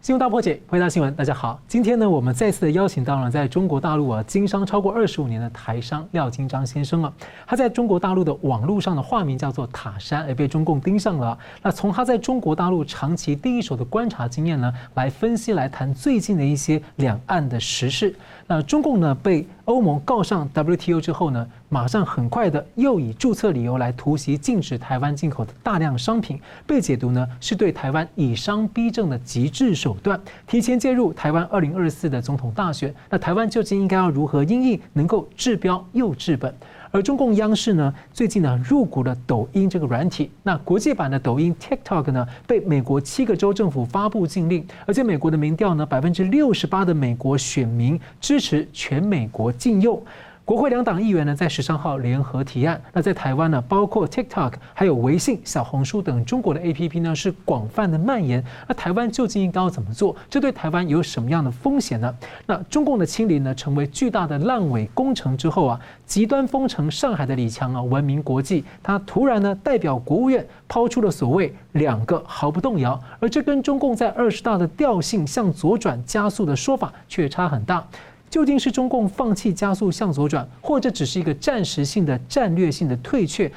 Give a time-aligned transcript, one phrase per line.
[0.00, 1.60] 新闻大破解，回答新闻，大家好。
[1.66, 7.12] 今天呢，我们再次的邀请到了在中国大陆啊经商超过二十五年的台商廖金章先生啊。
[7.44, 11.36] 他在中国大陆的网络上的化名叫做塔山，而被中共盯上了。
[11.60, 18.14] 那从他在中国大陆长期第一手的观察经验呢，来分析来谈最近的一些两岸的时事。
[18.46, 32.94] 那中共呢被欧盟告上 WTO 之后呢，马上很快的又以注册理由来突袭禁止台湾进口的大量商品，被解读呢是对台湾以商逼政的极致手段，提前介入台湾二零二四的总统大选。
[33.10, 36.54] 那台湾究竟应该要如何应应，能够治标又治本？
[36.90, 40.30] 而中共央视呢，最近呢入股了抖音这个软体。
[40.42, 50.02] 那国际版的抖音 TikTok 呢，被美国七个州政府发布禁令，而且美国的民调呢，百分之六十八的美国选民支持全美国禁用。
[50.46, 52.80] 国会两党议员呢，在十三号联合提案。
[52.92, 58.44] 那在台湾呢，包括 TikTok、还有微信、小红书等中国的 APP 呢，是广泛的蔓延。
[58.68, 60.14] 那台湾究竟应该要怎么做？
[60.30, 62.14] 这对台湾有什么样的风险呢？
[62.46, 77.84] 那中共的清零呢，成为巨大的烂尾工程之后啊，极端封城上海的李强啊，闻名国际，他突然呢，代表国务院抛出了所谓两个毫不动摇，而这跟中共在二十大的调性向左转加速的说法却差很大。
[78.28, 83.50] 究竟是中共放弃加速向左转，或者只是一个暂时性的战略性的退却，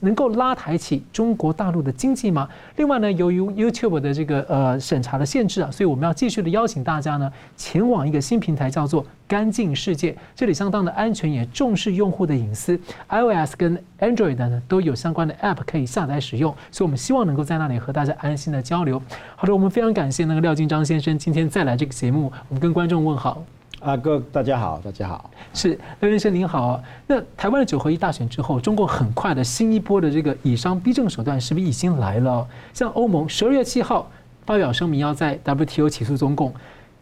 [0.00, 2.48] 能够拉抬起中国大陆的经济吗？
[2.76, 12.78] 另外呢，由于 YouTube 的这个呃审查的限制啊，所以我们要继续的邀请大家呢前往一个新平台，叫做干净世界，这里相当的安全，也重视用户的隐私。
[13.08, 19.00] iOS 跟 Android 呢都有相关的 App 可以下载使用，所以我们希望能够在那里和大家安心的交流。
[19.36, 23.44] 好的，我们非常感谢那个廖金章先生今天再来这个节目，我们跟观众问好。
[23.84, 26.82] 啊，哥，大家好，大家好，是刘先生您好。
[27.06, 32.48] 那台湾的九合一大选之后，中国很快的新一波的这个以商逼政手段是不是已经来了？
[32.72, 34.10] 像欧盟十二月七号
[34.46, 36.50] 发表声明，要在 WTO 起诉中共。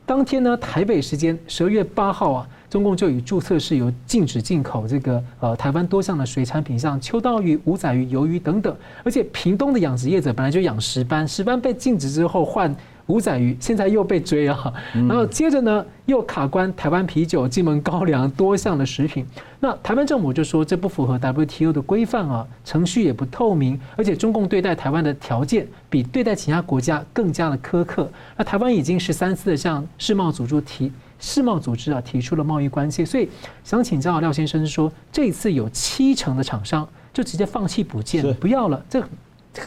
[0.05, 8.77] 当天呢，台北时间十二月八号啊，中共就以注册事由禁止进口这个呃台湾多项的水产品，像秋刀鱼、五仔鱼、鱿鱼等等。
[9.05, 12.75] 而且屏东的养殖业者本来就养石斑，石斑被禁止之后换。
[13.13, 19.27] 午仔鱼现在又被追啊，然后接着呢又卡关台湾啤酒、金门高粱多项的食品。
[19.61, 28.11] 那台湾政府就说这不符合 WTO 的规范啊，程序也不透明，而且中共对待台湾的条件比对待其他国家更加的苛刻。
[28.39, 33.29] 那台湾已经十三次的向世贸组织提世贸组织啊提出了贸易关切，所以
[33.63, 39.05] 想请教廖先生说，这一次有七成的厂商就直接放弃补件，不要了，这。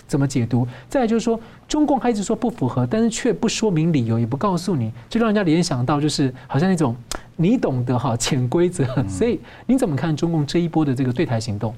[0.08, 0.68] 怎么解读？
[0.90, 6.96] 再来就是说，中共还一直说不符合，但是却不说明理由，也不告诉你，就让人家联想到就是好像那种
[7.36, 8.84] 你懂得哈潜规则。
[9.08, 11.74] 所以你怎么看中共这一波的这个对台行动？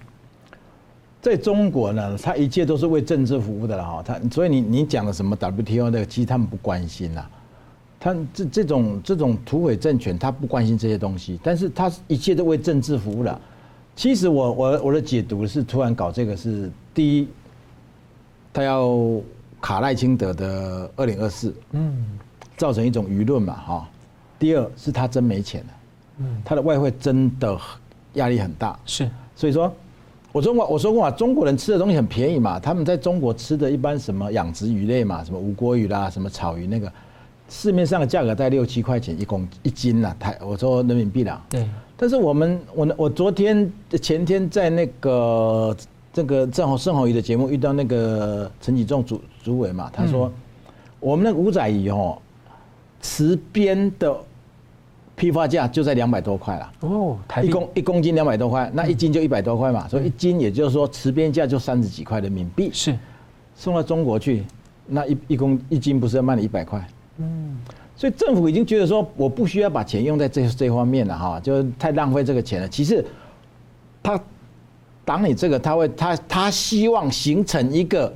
[1.22, 4.01] 在中国呢，他一切都是为政治服务的了哈。
[4.06, 7.25] 他所以你你讲的什么 WTO 那个，其实他们不关心呐。
[8.00, 13.41] 他这这种这种土匪政权，他不关心这些东西，但是他一切都为政治服务了。
[13.96, 17.28] 其实我我我的解读是，突然搞这个是第一。
[18.57, 19.22] 他要
[19.62, 22.18] 卡赖清德的二零二四，嗯，
[22.57, 23.88] 造成一种舆论嘛，哈。
[24.40, 25.68] 第二是他真没钱了，
[26.22, 27.56] 嗯，他的外汇真的
[28.13, 29.07] 压力很大，是。
[29.35, 29.72] 所以说，
[30.31, 36.91] 我中国我说过啊，中国人吃的东西很便宜嘛，他们在中国吃的一般什么养殖鱼类嘛，什么吴锅鱼啦，什么草鱼那个，
[37.50, 41.69] 市面上的价格在六七块钱一公一斤呐，台我说人民币啦，对。
[41.96, 45.78] 但是我们我我昨天前天在那个。
[46.17, 50.31] 这个正好盛弘仪的节目遇到那个陈启仲主主委嘛，他说
[51.00, 52.17] 我们那个五仔鱼哦，
[53.00, 54.17] 池边的
[55.16, 62.97] 批发价就在两百多块了哦，一公一公斤两百多块，那一斤就一百多块嘛，所以一斤也就是说池边价就三十几块人民币，是
[63.53, 64.44] 送到中国去，
[64.88, 66.84] 那一一公一斤不是要卖你一百块？
[67.17, 67.55] 嗯，
[67.95, 72.67] 所以政府已经觉得说我不需要把钱用在这这方面了哈，就太浪费这个钱了。
[72.67, 73.05] 其实
[74.01, 74.19] 他。
[75.07, 78.13] 挡你这个，他会他他希望形成一个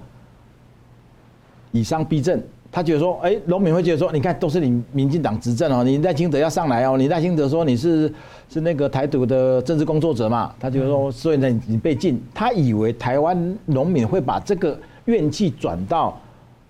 [1.71, 2.37] 以商逼政，
[2.69, 8.13] 他觉得说，哎，农民会觉得说，你看都是你民进党执政哦，你赖清德要上来哦，你赖清德说你是
[8.49, 16.19] 是那个台独的政治工作者嘛，他就说，所以呢你被禁，他以为台湾农民会把这个怨气转到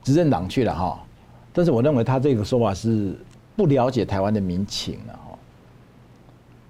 [0.03, 1.03] 执政党去了哈，
[1.51, 3.15] 但是我认为他这个说法是
[3.55, 5.17] 不了解台湾的民情了。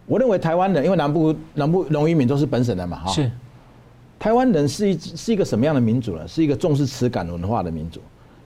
[0.07, 3.11] 我认为台湾人，因为南部南部农渔民都是本省人嘛，哈。
[3.11, 3.29] 是。
[4.21, 6.27] 台湾人是一是一个什么样的民族呢？
[6.27, 7.99] 是一个重视耻感文化的民族，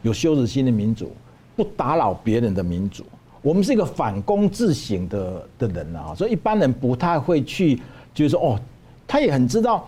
[0.03, 1.11] 有羞耻心的民族，
[1.53, 3.03] 不打扰别人的民族。
[3.41, 7.75] 我们是一个反躬自省的的人啊，所以一般人不太会去，
[8.13, 8.59] 就是说哦，
[9.05, 9.85] 他也很知道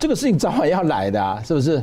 [0.00, 1.80] 这个事情早晚要来的啊， 是不是？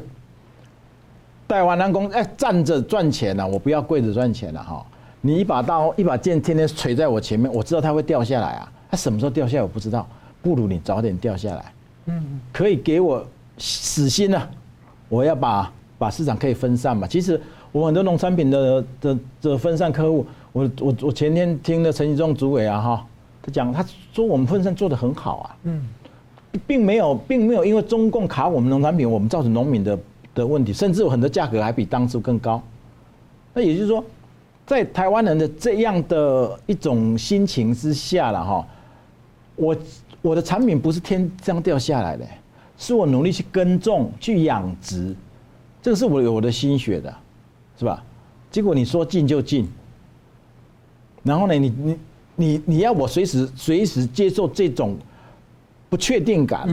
[1.47, 4.85] 台湾人讲，哎，站着赚钱呐，我不要跪着赚钱了哈。
[5.21, 10.05] 你一把刀一把剑天天垂在我前面，我知道它会掉下来啊，它什么时候掉下来我不知道，
[10.41, 11.73] 不如你早点掉下来，
[12.07, 13.25] 嗯，可以给我
[13.57, 14.49] 死心啊，
[15.09, 17.07] 我要把把市场可以分散嘛。
[17.07, 17.39] 其实
[17.71, 23.05] 我很多农产品的的的分散客户，我我我前天听了陈吉仲主委啊哈，
[23.41, 25.87] 他讲他说我们分散做得很好啊，嗯，
[26.65, 29.99] 并没有并没有因为中共卡我们农产品，我们造成农民的
[30.35, 32.61] 的问题，甚至有很多价格还比当初更高，
[33.53, 34.03] 那也就是说。
[34.65, 38.67] 在台湾人的这样的一种心情之下了哈，
[39.55, 39.73] 我
[40.21, 42.25] 我的产品不是天这样掉下来的，
[42.77, 45.15] 是我努力去耕种、去养殖，
[45.81, 47.13] 这个是我有我的心血的，
[47.77, 48.03] 是吧？
[48.51, 49.67] 结果你说进就进，
[51.23, 51.97] 然后呢，你你
[52.35, 54.95] 你你要我随时随时接受这种
[55.89, 56.67] 不确定感，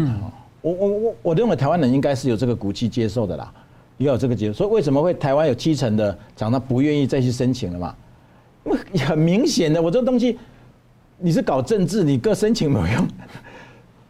[0.61, 3.53] 我我我我认为台湾人应该是有这个骨气接受的啦。
[3.97, 7.95] 也有这个接受，所以为什么会台湾有七成的厂商不愿意再去申请了嘛？
[8.65, 10.37] 因 为很明显的，我这个东西
[11.19, 13.09] 你是搞政治，你各申请没有用，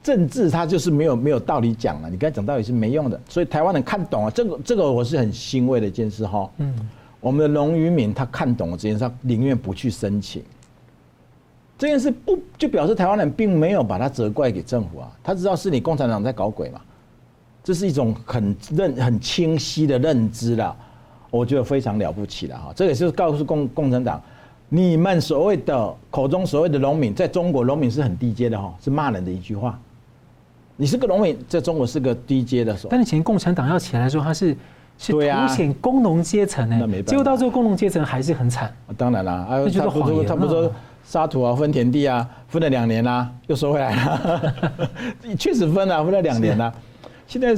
[0.05, 3.19] 政治它就是没有没有道理讲了，你刚才讲道理是没用的。
[3.27, 6.49] 所以台湾人看懂了这个这个，我是很欣慰的一件事哈。
[6.59, 6.73] 嗯，
[7.21, 10.43] 我们的农渔民他看懂了这件事，他宁愿不去申请。
[11.79, 15.11] 这件事不就表示台湾人并没有把它责怪给政府啊？
[15.25, 16.81] 他知道是你共产党在搞鬼嘛？
[17.65, 20.77] 这是一种很认很清晰的认知了，
[21.31, 22.73] 我觉得非常了不起了哈。
[22.77, 24.23] 这也是告诉共共产党，
[24.69, 29.81] 你们所谓的口中所谓的农民，在中国农民是很低阶的哈，是骂人的一句话。
[30.77, 32.91] 你是个农民，在中国是个低阶的时候。
[32.91, 34.57] 但是以前共产党要起来的时候，他是
[34.99, 38.75] 是凸显工农阶层哎，结果到最后工农阶层还是很惨。
[38.97, 40.71] 当然了，他不说他不说
[41.05, 44.55] 沙土啊，分田地啊，分了两年啦，又收回来了，
[45.39, 46.73] 确实分了，分了两年了。
[47.27, 47.55] 现在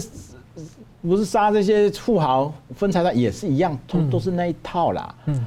[1.03, 5.15] 不是杀这些富豪分财产也是一样，都都是那一套啦。
[5.27, 5.45] 嗯，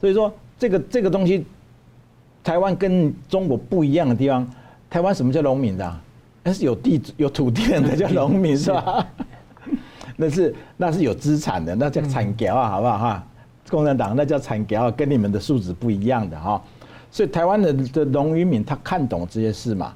[0.00, 1.44] 所以说这个这个东西，
[2.44, 4.48] 台湾跟中国不一样的地方，
[4.88, 6.00] 台湾什么叫农民的？
[6.42, 9.06] 那是有地有土地的叫农民是吧？
[10.16, 13.26] 那是那是有资产的，那叫产侨啊，好不好哈？
[13.70, 16.62] 共产党那叫产侨啊，跟你们的素质不一样的哈。
[17.10, 19.94] 所以台湾的的农渔民他看懂这些事嘛？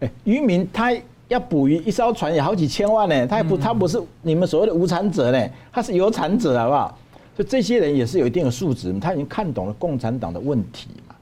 [0.00, 0.92] 哎，渔民他。
[1.28, 3.26] 要捕鱼，一艘船也好几千万呢。
[3.26, 6.98] 他也不，他不是你们所谓的无产者呢，他是有产者，好不好？
[7.34, 11.14] 所以这些人也是有一定的素质，他已经看懂了共产党的问题嘛。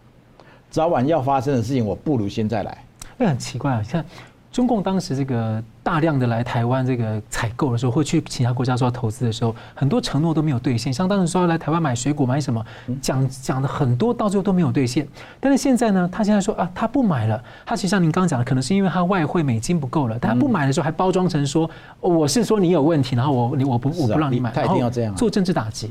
[0.69, 2.85] 早晚要发生的事情，我不如现在来。
[3.17, 4.05] 那很奇怪啊，像。
[4.53, 10.93] 中共当时这个大量的来台湾这个采购的时候，或去其他国家做投资的时候，很多承诺都没有兑现。
[10.93, 12.63] 像当时说要来台湾买水果买什么，
[13.01, 15.09] 讲讲的很多，到最后都没有兑现。
[15.41, 17.43] 但是现在呢，他现在说啊，他不买了。
[17.65, 20.19] 他其实像您刚刚讲的，可能是因为他外汇美金不够了。
[20.21, 21.69] 但他不买的时候，还包装成说
[22.01, 25.89] 我是说你有问题，然后我你我不我不让你买，他一定要这样做政治打击。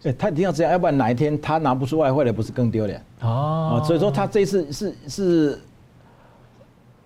[0.00, 3.02] 对，他一定要这样，要不然哪一天他拿不出外汇来，不是更丢脸？
[3.22, 5.58] 哦，所以说他这次是是。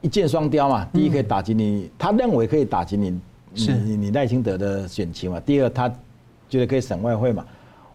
[0.00, 3.19] 一箭双雕嘛，第一可以打击你，他认为可以打击你，
[3.53, 5.41] 你你赖清德的选情嘛。
[5.41, 5.89] 第二，他
[6.49, 7.45] 觉得可以省外汇嘛。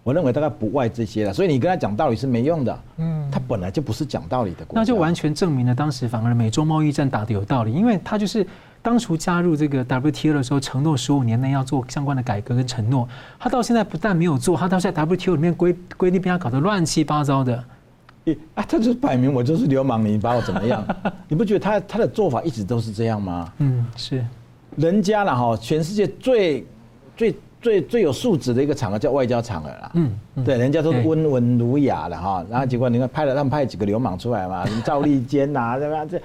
[0.04, 2.80] 我认为大概不外这些了，所以你跟他讲道理是没用的。
[2.98, 4.82] 嗯，他本来就不是讲道理的国家。
[4.82, 8.46] 那就完全证明了当时反而美中贸易战打得有道理，因为他就是
[8.82, 13.08] 当初加入这个 WTO 的时候，承诺十五年内要做相关的改革跟承诺，
[13.40, 17.64] 他到现在不但没有做，他到现在 WTO 里面规规定被他搞得乱七八糟的。
[18.56, 20.86] 啊，他就摆明我就是流氓，你把我怎么样？
[21.28, 23.52] 你不觉得他他的做法一直都是这样吗？
[23.60, 24.26] 嗯，是。
[24.76, 26.66] 人家了哈，全世界最
[27.16, 29.92] 最最最有素质的一个场合叫外交场合啦。
[29.94, 30.12] 嗯，
[30.44, 32.44] 对，人家都是温文儒雅的哈。
[32.50, 36.04] 然后结果你看派了他们派几个流氓出来嘛，什么赵立坚呐，对吧？
[36.06, 36.20] 这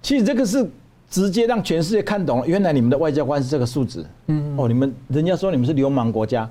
[0.00, 0.64] 其实这个是
[1.10, 4.04] 直接让全世界看懂，原来你们的外交官是这个素质。
[4.26, 6.48] 嗯哦，你们人家说你们是流氓国家，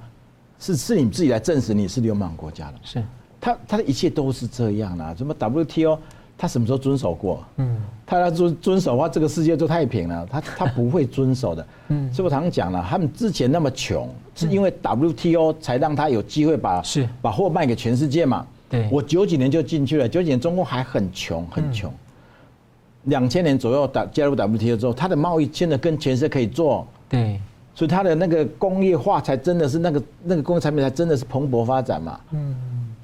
[0.59, 2.73] 是是你们自己来证实你是流氓国家的。
[2.83, 3.03] 是。
[3.43, 5.99] 他他的一切都是这样啦，什么 WTO，
[6.37, 7.43] 他什么时候遵守过？
[7.57, 10.25] 嗯，他要遵遵守的话，这个世界就太平了。
[10.31, 11.67] 他他不会遵守的。
[11.89, 18.47] 嗯，所以我常讲了，他们之前那么穷，是因为 WTO 才让他有机会把是把货卖给全世界嘛。
[18.69, 21.93] 对，我九几年就进去了，九几年中国还很穷很穷，
[23.03, 26.87] 两千年左右打加入 WTO 之后，他的贸易现在跟全世界可以做。
[27.09, 27.41] 对，
[27.75, 32.17] 所以他的那个工业化才真的是那个那个工业产品才真的是蓬勃发展嘛。
[32.31, 32.55] 嗯。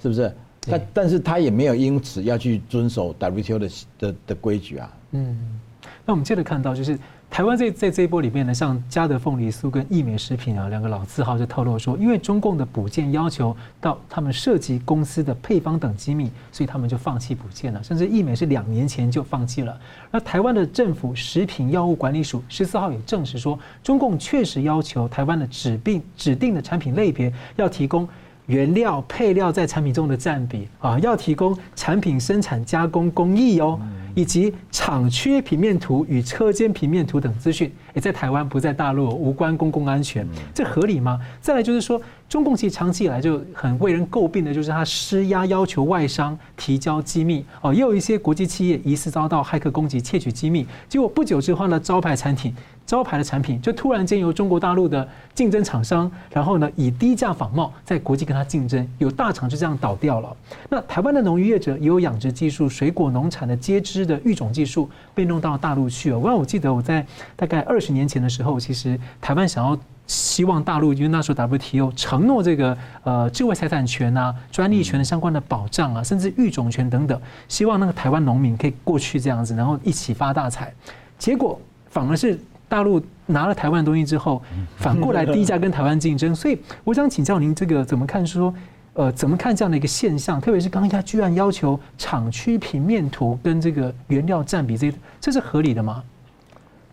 [0.01, 0.34] 是不是？
[0.70, 4.91] 但但是他也没有因此要去遵守 WTO 的的的规矩啊。
[5.12, 5.60] 嗯，
[6.06, 17.82] 那我们接着看到，就是台湾在在这一波里面呢，像嘉德凤梨酥跟益美食品啊两个老字号就透露说，因为中共的补件要求到他们涉及公司的配方等机密，所以他们就放弃补件了。
[17.82, 19.79] 甚至益美是两年前就放弃了。
[20.12, 28.08] 那台湾的政府食品药物管理署十四号也证实说，中共确实要求台湾的指定指定的产品类别要提供。
[28.50, 33.79] 原料配料在产品中的占比啊，要提供产品生产加工工艺哦，
[34.15, 37.72] 以及厂区平面图与车间平面图等资讯。
[37.94, 41.20] 也，在台湾不在大陆，无关公共安全，这合理吗？
[41.39, 52.55] 再来就是说，中共其实长期以来就很为人诟病的，就是他施压要求外商提交机密哦，也有一些国际企业疑似遭到骇客攻击窃取机密，结果不久之后呢，招牌产品。
[52.86, 60.36] 招牌的产品就突然间由中国大陆的竞争厂商，然后呢以低价仿冒，在国际跟他竞争，有大厂就这样倒掉了。
[60.69, 66.17] 那台湾的农渔业者也有养殖技术，水果农产的接枝的育种技术被弄到大陆去了。
[66.17, 67.05] 我我记得我在
[67.36, 69.77] 大概二十年前的时候，其实台湾想要
[70.09, 80.73] 希望大陆，因为那时候 WTO 承诺这个呃智慧财产权啊、专利权的相关的保障啊，甚至育种权等等，希望那个台湾农民可以过去这样子，然后一起发大财。
[81.17, 81.57] 结果
[81.89, 82.37] 反而是。
[82.69, 84.39] 大陆拿了台湾的东西之后，
[84.77, 88.23] 反过来低价跟台湾竞争， 所以我想请教您，这个怎么看？
[88.23, 88.53] 说，
[88.93, 90.39] 呃，怎么看这样的一个现象？
[90.39, 96.03] 特别是刚刚他居然要求厂区平面图跟这个原料占比，这这是合理的吗？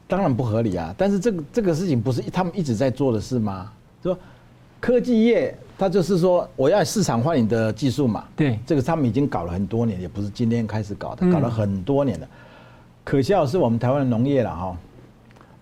[0.08, 0.94] 当然不合理啊！
[0.96, 3.72] 但是这个这个事情不是他们一直在做的事吗？
[4.02, 4.16] 说
[4.78, 8.24] 科技业，他就是说我要市场化你的技术嘛。
[8.36, 12.28] 对，这个他们已经搞了很多年，也不是今天开始搞的，搞了很多年了。
[13.02, 14.76] 可笑的是我们台湾的农业了哈。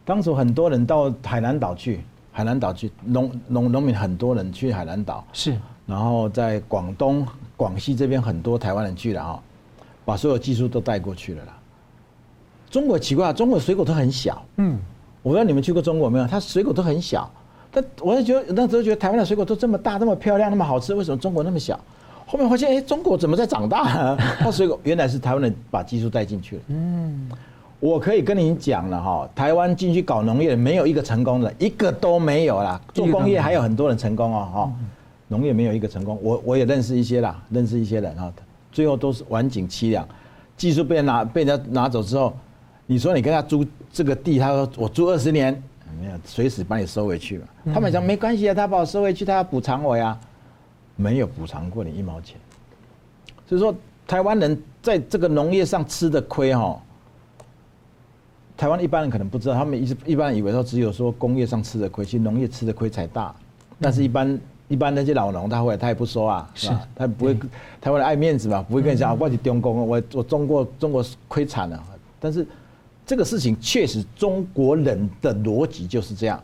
[0.05, 9.41] 当时很多人到海南岛去，海南岛去农农农民很多人去海南岛，是，然后在广东、广西这边很多台湾人去了啊，
[10.05, 11.59] 把所有技术都带过去了啦。
[12.75, 14.77] 中国奇怪，中国水果都很小，嗯，
[15.23, 16.27] 我不知道你们去过中国没有？
[16.27, 17.31] 它水果都很小，
[17.71, 21.79] 但我就觉得那时候觉得台湾的水果都这么大、这么漂亮、那么好吃，为什么中国那么小？
[22.27, 24.19] 后面发现，哎，中国怎么在长大啊？
[24.43, 27.31] 它水果原来是台湾人把技术带进去了，嗯。
[27.79, 32.81] 我可以跟你讲了哈，台湾进去搞农业没有一个成功的，一个都没有啦。
[32.93, 34.73] 做工业还有很多人成功哦，哈，
[35.29, 36.19] 农业没有一个成功。
[36.21, 38.33] 我我也认识一些啦，认识一些人啊，
[38.73, 40.05] 最后都是晚景凄凉，
[40.57, 42.35] 技术被人拿被人家拿走之后，
[42.87, 45.63] 你说你跟他租这个地，他说我租二十年，
[46.01, 47.47] 没有，随时把你收回去嘛。
[47.73, 50.19] 他们讲没关系啊，他把我收回去，他要补偿我呀，
[50.97, 52.37] 没有补偿过你一毛钱。
[53.47, 53.75] 所以说，
[54.07, 56.81] 台湾人在这个农业上吃的亏哈。
[58.57, 63.35] 台湾一般人可能不知道，他们一直一般人以为说只有说工业上吃的亏，其实农业吃的亏才大。
[63.81, 66.89] 但是，一般一般那些老农，他会他也不说啊，是吧？
[66.95, 67.35] 他不会，
[67.81, 71.83] 台湾人爱面子嘛，不会跟你讲我是中工，我我中国中国亏惨了。
[72.21, 72.47] 但是
[73.07, 76.43] 这个事情确实中国人的逻辑就是这样，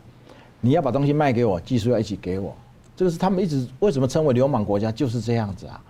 [0.59, 2.55] 你要把东西卖给我，技术要一起给我，
[2.95, 5.81] 这个是他们一直为什么称为流氓国家就是这样子啊。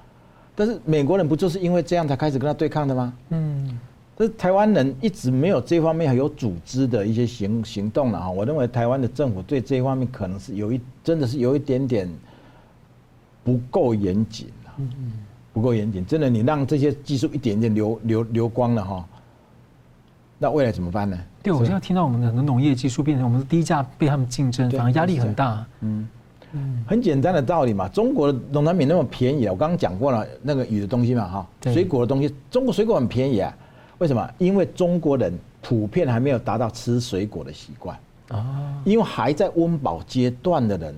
[0.55, 3.13] 但是美国人不就是因为这样才开始跟他对抗的吗？
[3.29, 3.79] 嗯。
[4.17, 12.07] 但是台湾人一直没有这方面很有组织的一些行行动了哈，我认为台湾的政府对这一方面可能是有一真的是有一点点
[13.43, 14.71] 不够严谨了，
[15.53, 19.07] 不够严谨，真的你让这些技术一点点流流流光了哈，
[20.43, 21.15] 那未来怎么办呢？
[21.43, 25.63] 对，我现在听到我们的农业技术变成我们的低价被他们竞争，反而压力很大。
[25.81, 26.10] 嗯
[26.53, 33.55] 嗯，很简单的道理嘛，中国的农产品那么便宜，我刚刚讲过了那个鱼的东西嘛哈，水果的东西，中国水果很便宜啊。
[34.00, 34.27] 为什么？
[34.39, 35.31] 因为中国人
[35.62, 37.95] 普遍还没有达到吃水果的习惯
[38.29, 38.81] 啊。
[38.83, 40.95] 因为还在温饱阶段的人，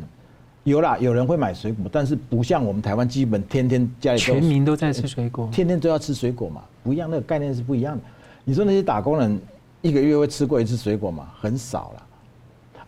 [0.64, 8.02] 有啦，有人会买水果，但是不像我们台湾，基本天天家里全民都在吃水果，天天都要吃水果嘛，不一样，那个概念是不一样的。
[8.44, 9.40] 你说那些打工人
[9.82, 11.28] 一个月会吃过一次水果吗？
[11.40, 12.04] 很少了。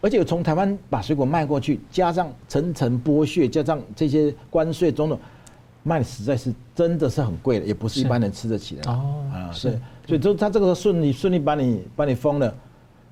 [0.01, 5.19] 而且从台湾把水果卖过去，加上层层剥削，加上这些关税种种。
[5.87, 9.23] 卖的实在是真的是很贵的，也不是一般人吃得起的哦。
[9.31, 12.51] 啊，是，所以就他这个顺利顺利把你把你封了，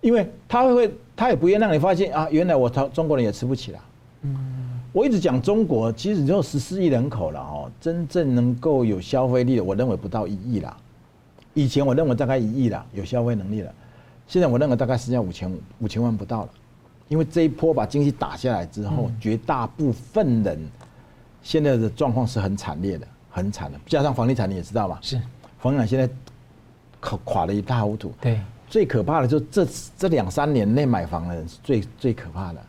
[0.02, 3.80] 因为他会他也不愿让你发现啊，原来我中中国人也吃不起了。
[4.24, 10.76] 嗯，我一直讲中国，其实只有十四亿人口了哦，真正能够有消费力的，我认为不到一亿啦。
[11.54, 13.74] 以前我认为大概一亿了，有消费能力了，
[14.28, 16.50] 现在我认为大概剩下五千五千万不到了，
[17.08, 20.60] 因为这一波把经济打下来之后，绝大部分人。
[21.42, 23.78] 现在的状况是很惨烈的，很惨的。
[23.86, 24.98] 加上房地产，你也知道吧？
[25.02, 25.22] 是，
[25.60, 26.10] 房地产现在
[27.02, 28.14] 垮垮的一塌糊涂。
[28.22, 29.68] 对，最可怕的就是这
[29.98, 32.62] 这两三年内买房的人是最最可怕的，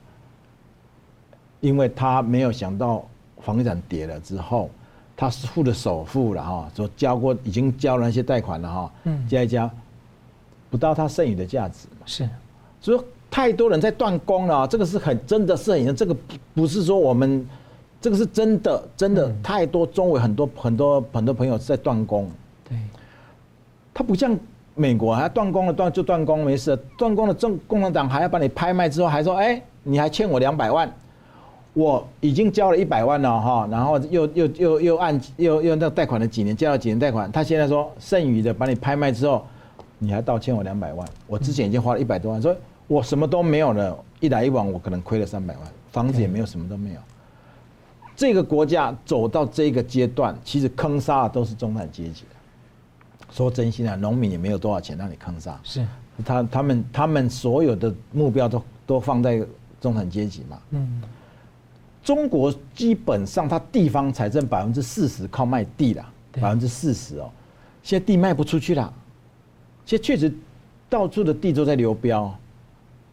[1.61, 3.09] 因为他没有想到
[3.41, 4.69] 房地产跌了之后，
[5.16, 9.71] 他是付的首付了哈，说交过已经交了那些贷款了哈，嗯，加一加，
[10.71, 12.06] 不到他剩余的价值嘛。
[12.06, 12.28] 是，
[12.80, 16.16] 所以太多人在断供了，这个是很真的是很，这个
[16.54, 17.47] 不是说我们。
[18.00, 22.30] 这个是真的，真的太多中国很多很多很多朋友在断供。
[22.68, 22.76] 对，
[23.94, 24.38] 他不像
[24.75, 30.94] 美国，他断供了断就断供没事，断供了，政共产党还要把你拍卖之后还说，哎，你还欠我两百万，
[31.75, 39.45] 我已经交了一百万了哈，然后又又又又按又又那贷款了几年，交了几年贷款，他现在说剩余的把你拍卖之后，
[39.99, 47.00] 你还倒欠我两百万，我之前已经花了一百多万，所以我什么都没有了，一来一往我可能亏了三百万，房子也没有，什么都没有。
[48.14, 53.33] 这个国家走到这个阶段，其实坑杀的都是中产阶级的。
[53.33, 55.85] 说真心啊，农民也没有多少钱让你坑杀，是
[56.25, 59.45] 他他们他们所有的目标都都放在
[59.81, 60.59] 中产阶级嘛。
[60.71, 61.02] 嗯。
[62.04, 67.30] 中国基本上，它地方财政百分之四十靠卖地了，百分之四十哦。
[67.82, 68.92] 现在地卖不出去了，
[69.87, 70.32] 现在确实
[70.88, 72.32] 到处的地都在流标，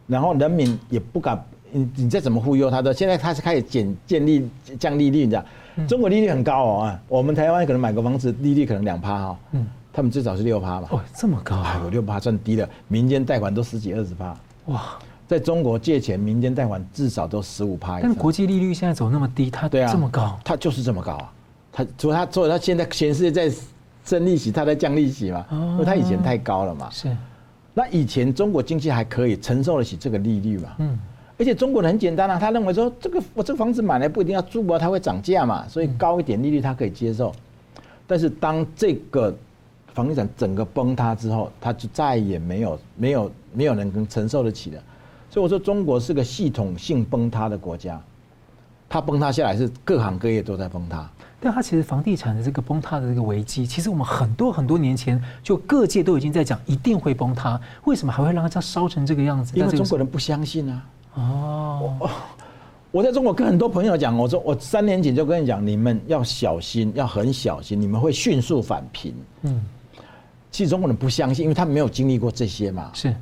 [0.06, 4.46] 然后人民也不敢，你你再怎么忽悠他的，现在他是开始减建立
[4.78, 5.44] 降利率，你知道？
[5.88, 10.88] 中国利率很高哦啊，我们台湾可能买个房子利率可能两趴哈，嗯，他们至少是六趴吧。
[10.90, 11.80] 哦，这么高啊！
[11.82, 14.36] 有六趴算低了，民间贷款都十几二十趴。
[14.66, 14.98] 哇。
[15.32, 18.10] 在中国借钱，民间贷款至少都十五趴以上。
[18.10, 21.32] 但国际利率现在走那么低，它对啊这么高，它就是这么高啊！
[21.72, 23.56] 它除了它，除了它现在全世界在
[24.04, 25.46] 升利息，它在降利息嘛？
[25.50, 26.90] 因为它以前太高了嘛。
[26.90, 27.08] 是。
[27.72, 30.68] 那以前中国经济还可以承受得起这个利率嘛？
[30.80, 30.98] 嗯。
[31.38, 37.32] 而且中国人很简单啊，他认为说这个我这个房子买来不一定要住啊，它会涨价嘛，所以高一点利率他可以接受。
[38.06, 39.34] 但是当这个
[39.94, 44.82] 房地产整个崩塌之后，他就再也没有没有没有人能承受得起的。
[45.32, 47.98] 所以我说，中国是个系统性崩塌的国家，
[48.86, 51.10] 它崩塌下来是各行各业都在崩塌。
[51.40, 59.56] 但它其实房地产的这个崩塌的这个危机，其实我们很多很多年前就各界都已经在讲一定会崩塌，为什么还会让它烧成这个样子？
[59.56, 60.86] 因为中国人不相信啊。
[61.14, 62.10] 哦，
[62.90, 69.14] 我在中国跟很多朋友讲，我说我三年前就跟你讲，你们要小心，要很小心，你们会迅速返贫。
[69.44, 69.64] 嗯，
[70.50, 72.90] 其实中国人不相信，因为他们没有经历过这些嘛。
[72.92, 73.14] 是。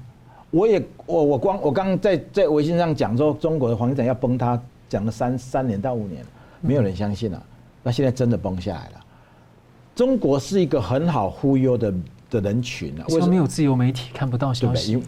[0.51, 6.25] 我也我我光我刚刚在在微信上讲说中国的房地产要崩塌，讲了三三年到五年，
[6.61, 7.43] 没有人相信了。
[7.83, 9.05] 那现在真的崩下来了。
[9.95, 11.95] 中国是一个很好忽悠的
[12.29, 14.93] 的人群啊，为什么没有自由媒体看不到消息？
[14.93, 15.03] 因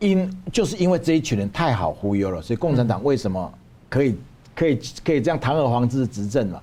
[0.00, 3.52] 因就是因为这一群人太好忽悠了，所以共产党为什么
[3.88, 4.16] 可以
[4.54, 6.60] 可以可以这样堂而皇之执政嘛？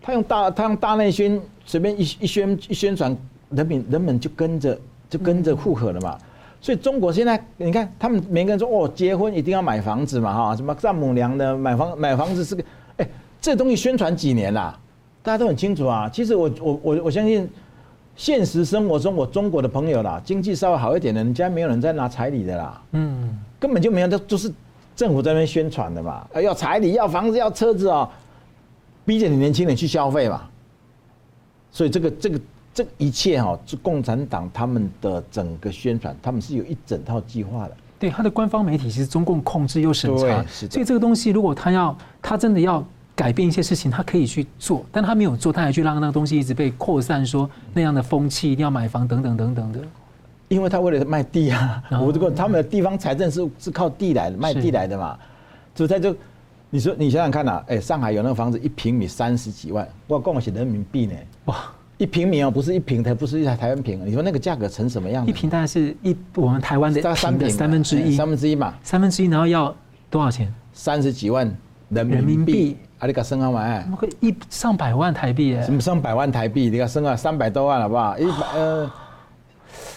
[0.00, 3.14] 他用大他用大内宣随便一一宣一宣传，
[3.50, 4.78] 人民人们就跟着
[5.10, 6.18] 就跟着附和了嘛。
[6.64, 12.64] 所以中国现在，你看他们每个人说哦，结婚一定要买房子嘛，哈，什么丈母娘的买房买房子是个，
[12.96, 13.06] 哎，
[13.38, 14.74] 这东西宣传几年啦，
[15.22, 16.08] 大家都很清楚啊。
[16.10, 17.46] 其实我我我我相信，
[18.16, 24.50] 现实生活中我中国的朋友啦，经济稍微好一点的，人家没有人在拿彩礼的啦，嗯，根本就没有，都都是
[24.96, 28.08] 政府在那边宣传的嘛，要彩礼，要房子，要车子哦，
[29.04, 30.48] 逼着你年轻人去消费嘛。
[31.70, 32.40] 所以这个这个。
[32.74, 37.76] 这一切哈，是共产党他们的整个宣传，他们是有一整套计划的。
[38.00, 42.84] 对，他的官方媒体其实中共控制又审查，所以这个东西如果他要，他真的要
[43.14, 49.78] 改变一些事情，他可以去做，但他没有做，他还去让那个东西一直被扩散，说那样的风气一定要买房等等等等的。
[50.48, 55.16] 因为他为了卖地啊，我这个他们的地方财政是是靠地来的，卖地来的嘛，
[55.76, 56.14] 所以他就
[56.70, 61.56] 你说你想想看呐，哎，上海有那个房子一平米三十几万，我跟我写人民币呢，哇。
[62.04, 65.30] 一平米哦，不是一平台，不是一台台湾平，你说那个价格成什么样子？
[65.30, 69.74] 一平大概是一我们台湾的三的三分之一，三分之一嘛，三分之一，然后要
[70.10, 70.52] 多少钱？
[70.74, 71.50] 三十几万
[71.88, 73.90] 人民币，啊，你个生啊万？
[73.92, 75.58] 会一上百万台币？
[75.62, 76.68] 什么上百万台币？
[76.68, 78.18] 你个生啊三百多万好不好？
[78.18, 78.90] 一百呃，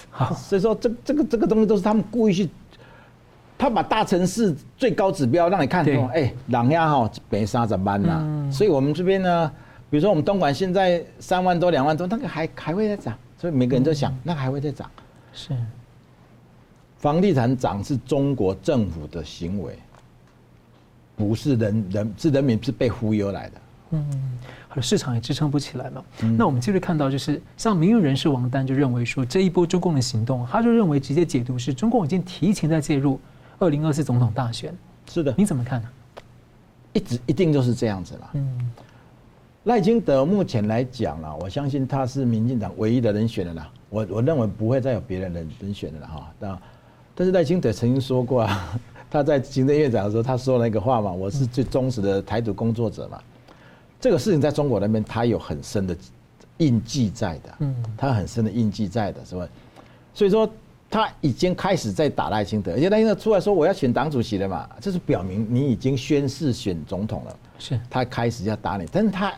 [0.10, 2.50] 好，所以说这这个这个东西都是他们故意去，
[3.58, 8.50] 他把大城市最高指标让你看，哎，两亚哈北沙怎么办呢？
[8.50, 9.52] 所以我们这边呢。
[9.90, 14.90] 比如说我们东莞现在三万多两万多，那个还还会再涨，所以每个人都想，那个还会再涨。
[15.32, 15.56] 是，
[16.98, 19.80] 房地产涨是中国政府的行为，
[21.16, 23.56] 不是人人是人民是被忽悠来的。
[23.92, 26.04] 嗯，好了，市场也支撑不起来嘛。
[26.38, 33.18] 那我们继续看到，就是像民运人士王丹就认为说，这一波中共的行动，他就认为直接解读是中共已经提前在介入
[33.58, 34.76] 二零二四总统大选。
[35.10, 35.88] 是的，你怎么看呢？
[36.92, 38.30] 一直一定就是这样子了。
[38.34, 38.72] 嗯。
[39.68, 43.70] 赖清德目前来讲啦，我相信他是民进党唯一的人选的啦。
[43.90, 46.34] 我我认为不会再有别人的人选的了哈。
[46.40, 46.60] 但
[47.14, 48.80] 但是赖清德曾经说过啊，
[49.12, 53.20] 他在行政院长的时候，他说了一个话嘛，我是最忠实的台独工作者嘛。
[54.00, 55.94] 这个事情在中国那边，他有很深的
[56.60, 59.46] 印记在的，嗯，他很深的印记在的，是吧？
[60.14, 60.50] 所以说
[60.90, 69.34] 他已经开始在打赖清德，而且赖清德出来说我要选党主席了嘛，这是表明你已经宣誓选总统了，是他开始要打你，但是他。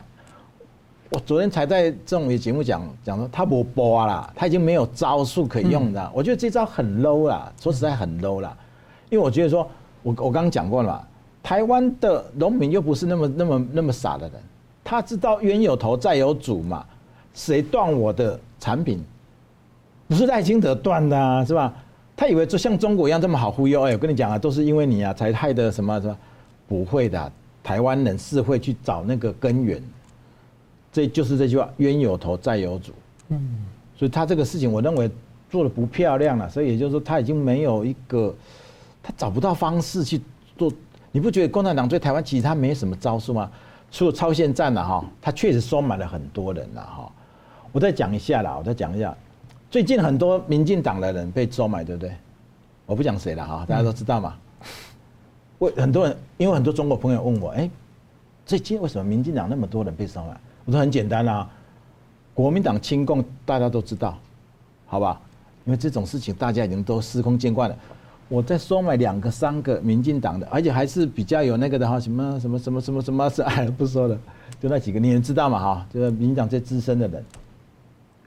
[1.10, 6.12] 我昨天才在政委节目讲讲说他不播啦，他已经没有招数可以用的。
[6.14, 8.56] 我觉得这招很 low 啦，说实在很 low 啦。
[9.10, 9.68] 因为我觉得说，
[10.04, 11.08] 我我刚刚讲过了嘛，
[11.42, 14.40] 台湾的农民又不是那么那么那么傻的人，
[14.84, 16.86] 他知道冤有头债有主嘛，
[17.34, 19.04] 谁断我的产品，
[20.08, 21.74] 不是赖清德断的啊，是吧？
[22.16, 26.16] 他以为就像中国一样这么好忽悠，哎，我跟你讲啊，都是因为你啊才害的什么什么，
[26.68, 27.32] 不会的，
[27.64, 29.82] 台湾人是会去找那个根源，
[31.00, 32.92] 这就是这句话，冤有头债有主，
[33.30, 35.10] 嗯，所以他这个事情我认为
[35.50, 38.36] 做的不漂亮了，所以也就是说他已经没有一个，
[39.02, 40.20] 他找不到方式去
[40.58, 40.70] 做，
[41.14, 43.50] 你不觉得共产党对台湾其实他没什么招数吗？
[43.90, 47.10] 除了超限战了哈，他确实收买了很多人了哈，
[47.72, 49.16] 我再讲一下啦，我再讲一下。
[49.72, 52.12] 最近很多民进党的人被收买，对不对？
[52.86, 54.36] 我不讲谁了哈，大家都知道嘛。
[55.60, 57.70] 为很多人，因为很多中国朋友问我，哎，
[58.46, 60.38] 最近为什么民进党那么多人被收买？
[60.70, 61.50] 我说很简单啊，
[62.32, 64.16] 国民党亲共大家都知道，
[64.86, 65.20] 好吧？
[65.66, 67.76] 因为这种事情大家已经都司空见惯了。
[68.28, 74.16] 我再收买两个、三个民进党的，而且还是比较有那个的哈，什么什么什么什么什么是 哎不说了，
[74.62, 77.26] 就那几个你也知道嘛哈，就是民进党最资深的人，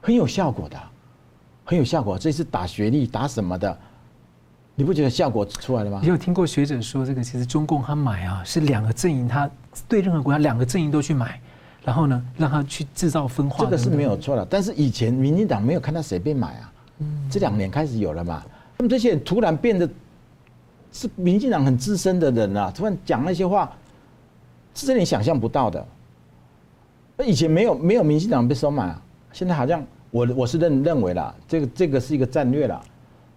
[0.01, 0.77] 很有效果的。
[1.63, 3.79] 很有效果，这是打学历打什么的，
[4.75, 6.01] 你不觉得效果出来了吗？
[6.03, 9.49] 你有听过学者说，这个其实中共他买啊，是两个阵营，他
[9.87, 11.39] 对任何国家两个阵营都去买，
[11.83, 13.63] 然后呢，让他去制造分化。
[13.63, 16.71] 这个是没有错的，但是以前民进党没有看到谁被买啊，
[17.29, 18.43] 这两年开始有了嘛。
[18.77, 19.89] 那么这些人突然变得
[20.91, 23.71] 是民进党很资深的人啊，突然讲那些话，
[24.73, 25.85] 是你想象不到的。
[27.17, 29.85] 那以前没有没有民进党被收买啊，现在好像。
[30.13, 32.79] 我我是认认为啦，这个这个是一个战略啦，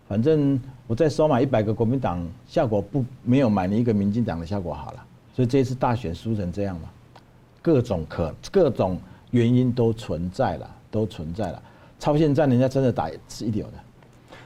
[0.06, 5.02] 反正我再收买一百个国民党，效果不没有买你一个民进党的效果好了，
[5.34, 6.90] 所以这一次大选输成这样嘛，
[7.66, 8.96] 各种可各种
[9.32, 11.60] 原因都存在了，都存在了。
[11.98, 13.72] 超限战人家真的打是一流的。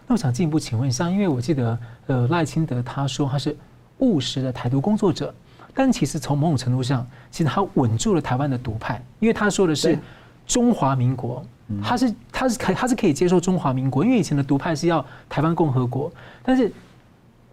[0.07, 3.55] 那我想进一步请问一下，因为我记得呃赖清德他说他是
[3.99, 5.35] 务实的台独工作者，
[5.75, 9.99] 但其实从某种程度上，其实他稳住了台湾的独派，因为他说的是
[10.47, 11.45] 中华民国。
[11.85, 16.11] 他是他是可他是可以接受中华民国，因为以前的独派是要台湾共和国，
[16.43, 16.73] 但是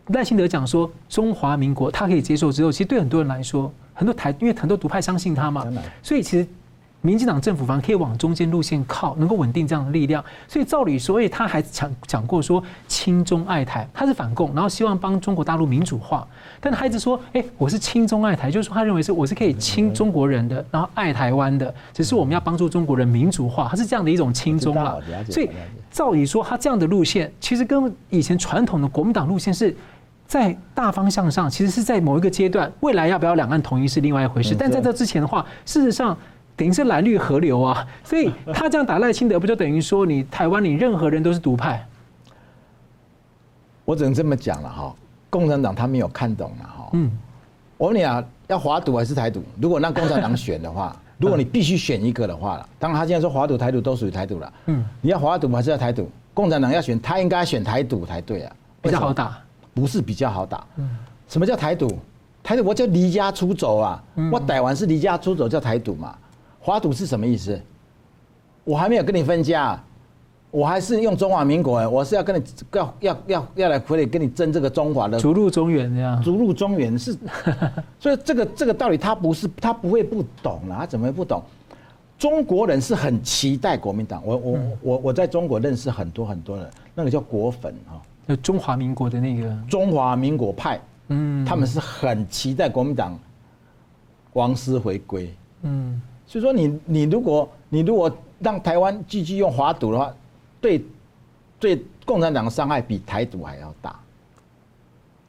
[0.07, 5.65] 赖清德讲说中华民国他可以接受之后，其实对很多人来说，很多台因为很多独派相信他嘛，
[6.01, 6.47] 所以其实。
[6.99, 10.21] 民进党政府反而可以往中间路线靠，能够稳定这样的力量。
[10.47, 16.27] 所以照理说，以，他还讲讲过说亲中爱台，他是反共，然后希望帮中国大陆民主化。
[16.59, 24.99] 但他一直说，诶，我是亲中爱台，就是说他认为是我是可以亲中国人的，然后爱台湾的，只是我们要帮助中国人民主化，他是这样的一种亲中了。
[25.29, 25.49] 所以
[25.91, 29.73] 照理说，他这样的路线其实跟以前传统的国民党路线是
[30.27, 34.53] 在大方向上，其实是在某一个阶段，未来要不要两岸统一是另外一回事。
[34.53, 36.15] 但在这之前的话，事实上。
[36.57, 41.85] 等于是蓝绿合流啊， 所以他这样打赖清德，不就等于说你台湾你任何人都是独派？
[43.85, 44.95] 我只能这么讲了哈，
[45.29, 46.89] 共产党他没有看懂了哈。
[46.93, 47.11] 嗯，
[47.77, 49.43] 我问你啊，要华独还是台独？
[49.61, 54.53] 如果让共产党选的话， 如果你必须选一个的话了，当然他现在说华独、台独都属于台独了。
[54.65, 56.09] 嗯，你要华独还是要台独？
[56.33, 59.37] 共产党要选，他应该选台独才对啊，比较好打。
[59.77, 60.65] 不是比较好打。
[60.77, 60.89] 嗯，
[61.27, 61.87] 什么叫台独？
[62.41, 66.15] 台独我叫离家出走啊，我逮完是离家出走叫台独嘛。
[66.59, 67.61] 华独是什么意思？
[68.63, 69.79] 我还没有跟你分家，
[70.49, 77.15] 我还是用中华民国哎，我是要跟你要要要要来回来跟你争这个中华的，逐鹿中原这样，逐鹿中原是，
[77.99, 81.43] 所以这个这个道理他不是他不会不懂啊，他怎么会不懂？
[82.17, 93.17] 中国人是很期待国民党，我我我我在中国认识很多很多人，那个叫国粉哈，就中华民国的那个中华民国派，嗯，他们是很期待国民党
[94.33, 96.01] 王师回归，嗯。
[96.25, 100.13] 所以说你你如果你如果让台湾继续用华独的话，
[100.59, 100.83] 对
[101.57, 103.97] 对共产党的伤害比台独还要大。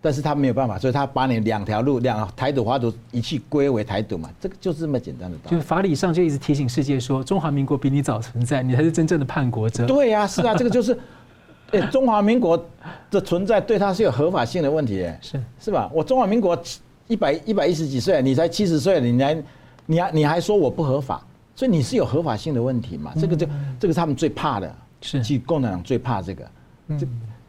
[0.00, 5.50] 但是他没有办法，所以他把你两条路两台独华独一起归为台独嘛，这个就是这么简单的道理。
[5.50, 9.86] 就是法理上就一直提醒世界说，中华民国比你早存在，你才是真正的叛国者。
[9.86, 10.96] 对呀、啊，是啊，这个就是，
[11.72, 12.62] 哎，中华民国
[13.10, 15.90] 的存在对他是有合法性的问题， 是是吧？
[15.92, 16.58] 我中华民国
[17.06, 19.42] 一百一百一十几岁，你才七十岁，你还。
[19.90, 21.26] 你还你还说我不合法，
[21.56, 23.10] 所以你是有合法性的问题嘛？
[23.18, 23.46] 这个就
[23.80, 26.44] 这个是他们最怕的，是，其实共产党最怕这个，
[26.98, 27.08] 这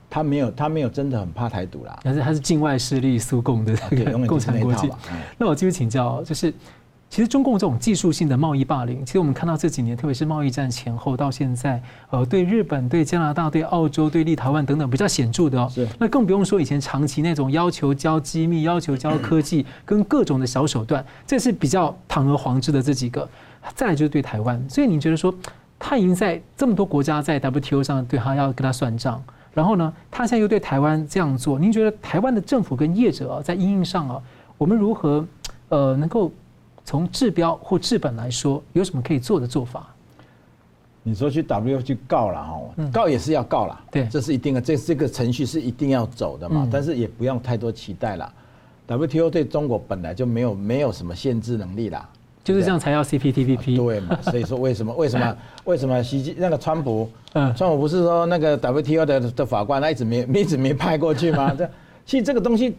[0.10, 4.89] 他没有他没有真的很怕台独啦，但是他是境外势力苏共的这个共产国际。
[5.38, 6.53] 那我继续请教，就是。
[7.10, 15.67] 其实中共这种技术性的贸易霸凌，其实我们看到这几年，特别是贸易战前后到现在，呃，对日本、对加拿大、对澳洲、对立台湾等等比较显著的哦。
[15.74, 15.88] 是。
[15.98, 23.28] 那更不用说以前长期那种要求交机密、要求交科技 跟各种的小手段，这是比较堂而皇之的这几个。
[23.76, 25.34] 再来就是对台湾，所以你觉得说
[25.78, 29.22] 他已经在这么多国家在 WTO 上对他要跟他算账，
[29.54, 34.22] 然后呢，他现在又对台湾这样做，您觉得台湾的政府跟业者啊，在应用上啊？
[34.58, 35.26] 我们如何
[35.69, 36.32] 呃能够
[36.89, 39.86] 从治标或治本来说，有什么可以做的做法？
[41.04, 42.60] 你说去 W 去告了哈，
[42.91, 46.67] 告也是要告了，对，这是一定的，这这个程序是一定要走的嘛。
[46.71, 48.34] 但是也不用太多期待了。
[48.88, 52.10] WTO 对中国本来就没有没有什么限制能力啦，
[52.43, 53.75] 就是这样才要 CPTPP。
[53.75, 54.17] 对嘛？
[54.23, 61.54] 所以说为什么为什么 为什么习那个川普，嗯，川普不是说那个 WTO 的的法官他一直没一直没派过去吗？
[61.56, 61.69] 这
[62.04, 62.75] 其实这个东西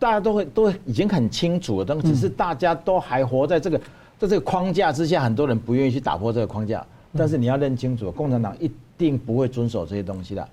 [0.00, 3.78] 大家都会都已经很清楚了，但只是大家都还活在这个
[4.18, 6.84] 在这个框架之下，很多人不愿意去打破这个框架。
[7.16, 10.48] 但是你要认清楚，共产党一定不会遵守这些东西的。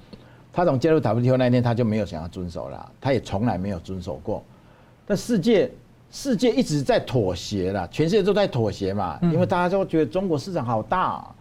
[0.51, 4.43] 他从加入 WTO 那天，他就没有想要遵守了，他也从来没有遵守过。
[5.05, 5.71] 但世界
[6.11, 11.35] 世界一直在妥协了，全世界都在妥协嘛，因为大家都觉得中国市场好大啊。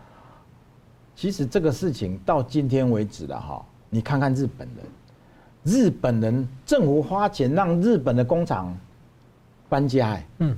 [1.16, 4.84] 其实这个事情到今天为止了哈，你看看日本人，
[5.66, 8.74] 日本人政府花钱让日本的工厂
[9.68, 10.56] 搬家，哎，嗯，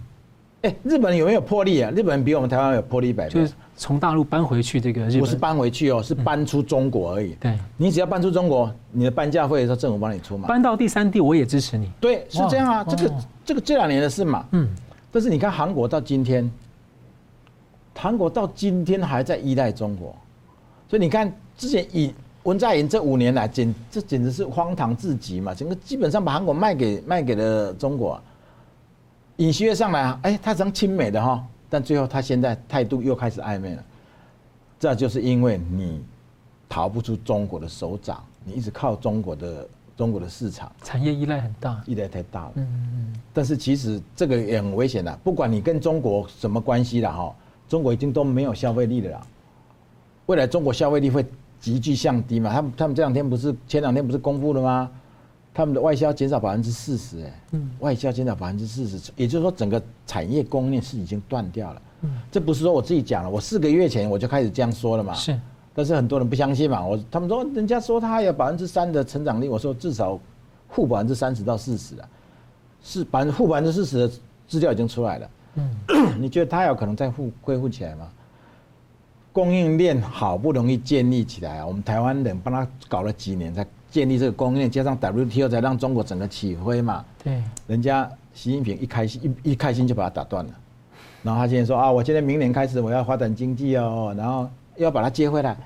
[0.63, 1.91] 哎，日本人有没有魄力啊？
[1.91, 3.31] 日本人比我们台湾有魄力一百倍。
[3.31, 7.35] 就是从大陆搬回去，这个日本不是搬回去哦，是搬出中国而已。
[7.41, 10.47] 对，你只要搬出中国，你的搬家费是政府帮你出嘛。
[10.47, 11.91] 搬到第三地，我也支持你。
[11.99, 13.15] 对，是这样啊，这个
[13.47, 14.45] 这个这两年的事嘛。
[14.53, 14.69] 嗯。
[15.11, 16.51] 但是你看韩国到今天，
[17.95, 20.15] 韩国到今天还在依赖中国，
[20.87, 22.15] 所以你看之前以
[22.49, 28.19] 文在寅这五年来，简这简直是荒唐至极嘛，整个基本上把韩国卖给卖给了中国。
[29.37, 31.47] 尹锡悦上来啊，哎，他成亲美的哈。
[31.69, 33.85] 但最后，他现在态度又开始暧昧了，
[34.81, 36.03] 这就是因为你
[36.67, 42.53] 逃不出中国的手掌，你一直靠中国的中国的市场，产业依赖很大，依赖太大了。
[42.55, 43.15] 嗯嗯。
[43.35, 47.37] 但是其实这个也很危险的，不管你跟中国什么关系了哈，
[47.69, 49.27] 中国已经都没有消费力了啦。
[50.25, 51.23] 未来中国消费力会
[51.61, 52.53] 急剧降低嘛？
[52.53, 54.91] 他们他们这两天不是前两天不是公布了吗？
[55.55, 61.83] 他们的外销减少百分之四十，哎，外销减少百分之四十，也就是说整个产业供应链是已经断掉了。
[62.03, 65.13] 嗯，这不是说我自己讲了，我四个月前我就开始这样说了嘛。
[65.15, 65.37] 是，
[65.75, 66.87] 但是很多人不相信嘛。
[66.87, 70.17] 我他们说人家说他有百分之三的成长率，我说至少
[70.69, 72.09] 负百分之三十到四十啊，
[72.81, 74.15] 是百分负百分之四十的
[74.47, 75.31] 资料已经出来了。
[75.55, 75.71] 嗯，
[76.21, 78.09] 你觉得他有可能再复恢复起来吗？
[79.39, 83.65] 供应链好不容易建立起来啊，我们台湾人帮他搞了几年才。
[83.91, 87.03] 建立这个供应链，加上 WTO 才让中国整个起飞嘛。
[87.25, 90.51] 对，人家习近平一开心一一开心就把它打断了，
[91.23, 94.47] 然后他现在说啊，我今天明年开始我要发展经济哦，然后
[94.77, 95.57] 要把它接回来，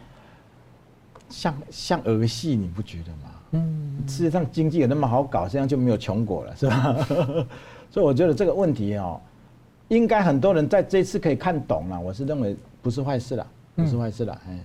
[1.28, 3.30] 像像儿戏，你不觉得吗？
[3.52, 6.96] 嗯，世界上经济有那么好搞，这样就没有穷国了，是吧？
[7.90, 9.20] 所以我觉得这个问题哦，
[9.88, 14.58] 应该很多人在这次可以看懂了，我是认为不是坏事了，不是坏事了，哎。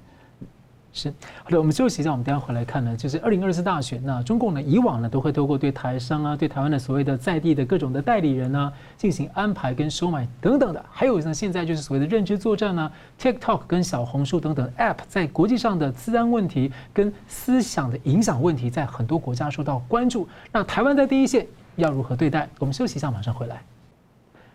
[0.94, 20.28] 是，好的，我们休息一下，我们等下回来看呢，就是二零二四大选，那中共呢以往呢都会透过对台商啊、对台湾的所谓的在地的各种的代理人呢进行安排跟收买等等的，还有呢现在就是所谓的认知作战呢，TikTok 跟小红书等等 App 在国际上的治安问题跟思想的影响问题，在很多国家受到关注。
[20.52, 22.50] 那台湾在第一线要如何对待？
[22.58, 23.62] 我们休息一下，马上回来。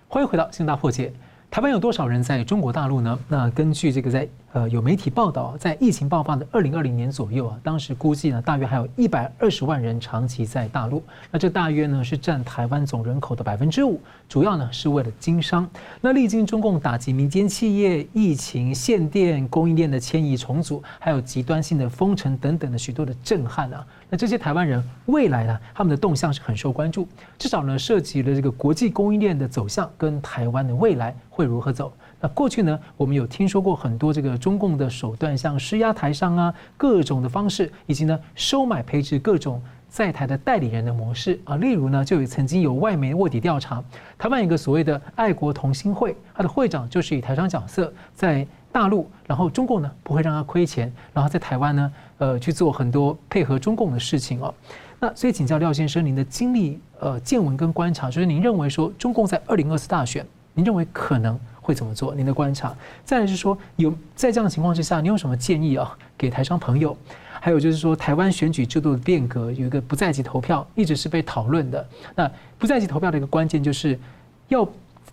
[0.09, 1.13] 欢迎回到新大破解。
[1.53, 3.19] 台湾有多少人在中国大陆呢？
[3.29, 11.03] 那根据这个在呃有媒体报道，在疫情爆发的二零二零年左右啊，当时估计呢，大约还有一百二十万人长期在大陆。
[11.31, 15.69] 那这大约呢是占台湾总人口的百分之五，主要呢是为了经商。
[16.01, 23.87] 那历经中共打击民间企业、疫情、限电、供应链的迁移重组，还有极端性的封城等等的许多的震撼啊。
[24.13, 31.91] 那这些台湾人未来呢，他们的动向是很受关注，至少呢涉及了这个国际供应链的走向跟台湾的未来会如何走。
[32.21, 41.57] 那过去呢，我们有听说过很多这个中共的手段，像施压台商啊，各种的方式，以及呢收买培植各种在台的代理人的模式啊。
[41.57, 43.83] 例如呢，就有曾经有外媒卧底调查，
[44.19, 51.93] 台湾一个所谓的爱国同心会，它的会长就是以台商角色在大陆，然后中共呢不会让他亏钱，然后在台湾呢。
[52.19, 54.55] 呃，去做很多配合中共的事情哦。
[55.01, 62.15] 那所以请教廖先生，您的经历、呃见闻跟观察，就是您认为说中共在二零二四大选，您认为可能会怎么做？
[62.15, 62.73] 您的观察，
[63.05, 65.99] 再来是说有在这样的情况之下，你有什么建议啊？
[66.17, 66.97] 给台商朋友，
[67.41, 71.85] 还有就是说台湾选举制度的变革，有一个不在籍投票，一直是被讨论的。
[72.15, 73.99] 那不在籍投票的一个关键就是
[74.47, 74.65] 要。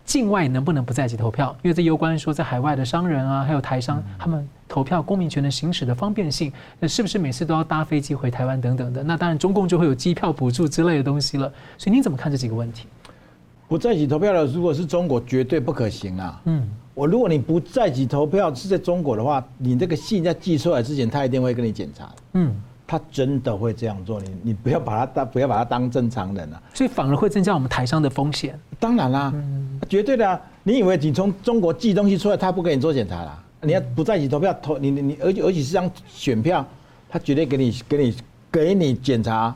[0.09, 1.55] 境外能不能不在籍投票？
[1.61, 9.03] 因为这攸关说在海外的商人啊，还有台商，他们投票公民权的行使的方便性，那是不是每次都要搭飞机回台湾等等的？
[9.03, 11.47] 那当然中共就会有机票补助之类的东西了。
[11.77, 12.87] 所以你怎么看这几个问题？
[13.67, 16.41] 不在籍投票的，如果是中国，绝对不可行啊。
[16.45, 22.09] 嗯，我如果你不在籍投票是在中国的话，你这个信在寄出来之前，他一定会跟你检查。
[22.33, 22.51] 嗯，
[22.89, 28.59] 他真的会这样做，你你不要把他当不要把他当正常人啊，所以反而会增加我们台商的风险。
[28.79, 29.31] 当然啦，
[29.87, 30.41] 绝对的啊！
[30.63, 33.43] 你以为你从中国寄东西出来，他不给你做检查啦？
[33.61, 36.65] 你要不在一起投票投你你你，而且而且是张选票，
[37.07, 38.15] 他绝对给你给你
[38.51, 39.55] 给你检查，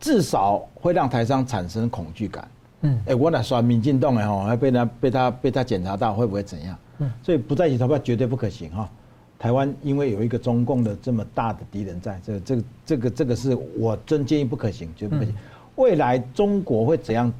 [0.00, 2.48] 至少会让台商产生恐惧感。
[2.80, 6.74] 嗯，哎，我哪刷民进党的吼，还被他被他被他检查到，会不会怎样？
[7.00, 8.88] 嗯，所以不在一起投票绝对不可行哈。
[9.44, 15.34] 台湾因为有一个中共的这么大的敌人在，这这个这个这个是我真建议不可行，绝不可行。
[15.76, 17.30] 未来中国会怎样？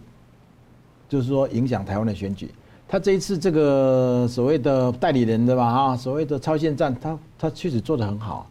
[1.08, 2.50] 就是说影响台湾的选举。
[2.86, 8.50] 他这一次这个所谓的代理人的吧，哈，所谓的超限战，他他确实做得很好。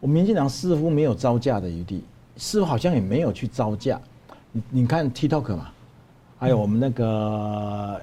[0.00, 2.02] 我们民进党似乎没有招架的余地，
[2.36, 4.00] 似乎好像也没有去招架。
[4.50, 5.68] 你你看 TikTok 嘛，
[6.36, 8.00] 还有我们那个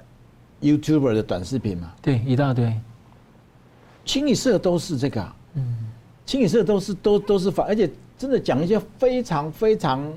[0.62, 2.74] YouTuber 的短视频嘛，对，一大堆。
[4.08, 5.78] 清一色都是这个，嗯，
[6.26, 10.12] 清一色都是都都是反，而且真的讲一些非常非常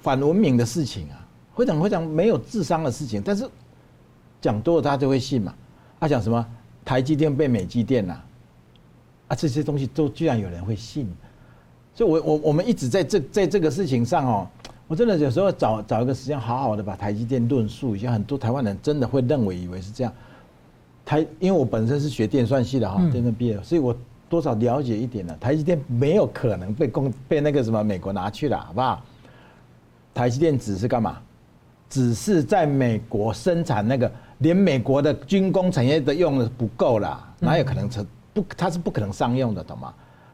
[0.00, 1.20] 反文明的事情啊。
[1.56, 3.48] 非常非常没有智商的事情，但是
[4.40, 5.54] 讲多了大家就会信嘛。
[6.00, 6.44] 他讲什么
[6.84, 8.16] 台积电被美积电呐，
[9.28, 11.08] 啊这些东西都居然有人会信，
[11.94, 14.48] 所以我我我们一直在这在这个事情上哦，
[14.88, 20.12] 我真的有时候找找一个时间好好的把台积电论述一下，很多台湾人真的会认为以为是这样。
[21.04, 23.94] 台因为我本身是学电算系的哈，电算毕业，所以我
[24.28, 25.36] 多少了解一点了。
[25.38, 29.02] 台积电没有可能被公被那个什么美国拿去了，好不好？
[30.14, 31.18] 台积电只是干嘛？
[31.90, 38.44] 只是在美国生产那个，连美国的军工产业都用的不够了，哪有可能成不？
[38.56, 39.92] 它是不可能商用的，懂吗？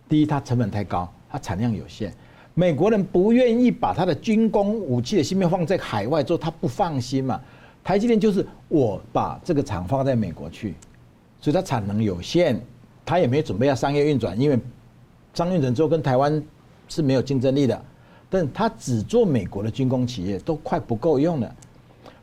[0.09, 2.14] 第一，它成本太高，它产量有限。
[2.54, 7.40] 美国人不愿意把它的军工武器的芯片放在海外做，他不放心嘛。
[7.82, 10.74] 台积电就是我把这个厂放在美国去，
[11.40, 12.60] 所以它产能有限，
[13.04, 14.58] 它也没准备要商业运转，因为
[15.34, 16.42] 商业运转之后跟台湾
[16.88, 17.82] 是没有竞争力的。
[18.32, 21.52] 但他只做美国的军工企业都快不够用了，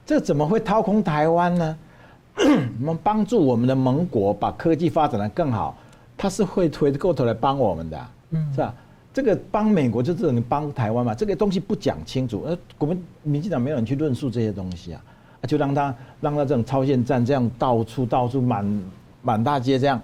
[0.05, 1.77] 这怎么会掏空台湾呢？
[2.79, 5.75] 我们帮助我们的盟国把科技发展的更好，
[6.15, 8.73] 他是会回过头来帮我们的，嗯是吧？
[9.13, 11.13] 这个帮美国就只能帮台湾嘛？
[11.13, 15.03] 这个东西不讲清楚，呃，我们民进党没有人去论述这些东西啊，
[15.47, 18.83] 就让他让他这种超限战这样到处到处满
[19.21, 19.99] 满大街这样，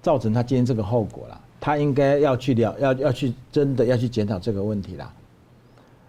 [0.00, 1.40] 造成他今天这个后果了。
[1.60, 5.12] 他应该要去了，要要去真的要去检讨这个问题啦。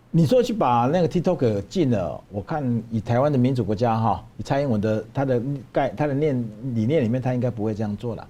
[0.09, 6.35] 你说去把那个 TikTok 禁了，我看以台湾的民主国家哈，以蔡英文的他的概他的念
[6.75, 8.27] 理念里面，他应该不会这样做了。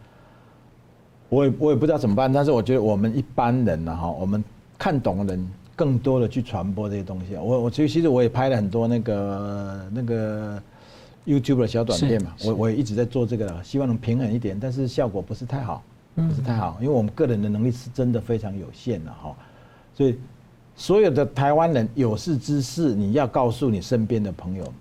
[1.29, 4.43] 我也我也不知道怎么办，但是我觉得我们一般人呢哈，我们
[4.77, 7.35] 看懂的人更多的去传播这些东西。
[7.35, 10.61] 我我其实其实我也拍了很多那个那个
[11.25, 15.83] YouTube 的小短片嘛，我我也一直在做这个了，希望能平衡一点，但是效果不是太好。
[16.15, 19.35] 不是太好，因为我们个人的能力是真的非常有限的哈，
[19.95, 20.15] 所以
[20.75, 24.73] 所有的台湾人有识之士，你要告诉你身边的朋友，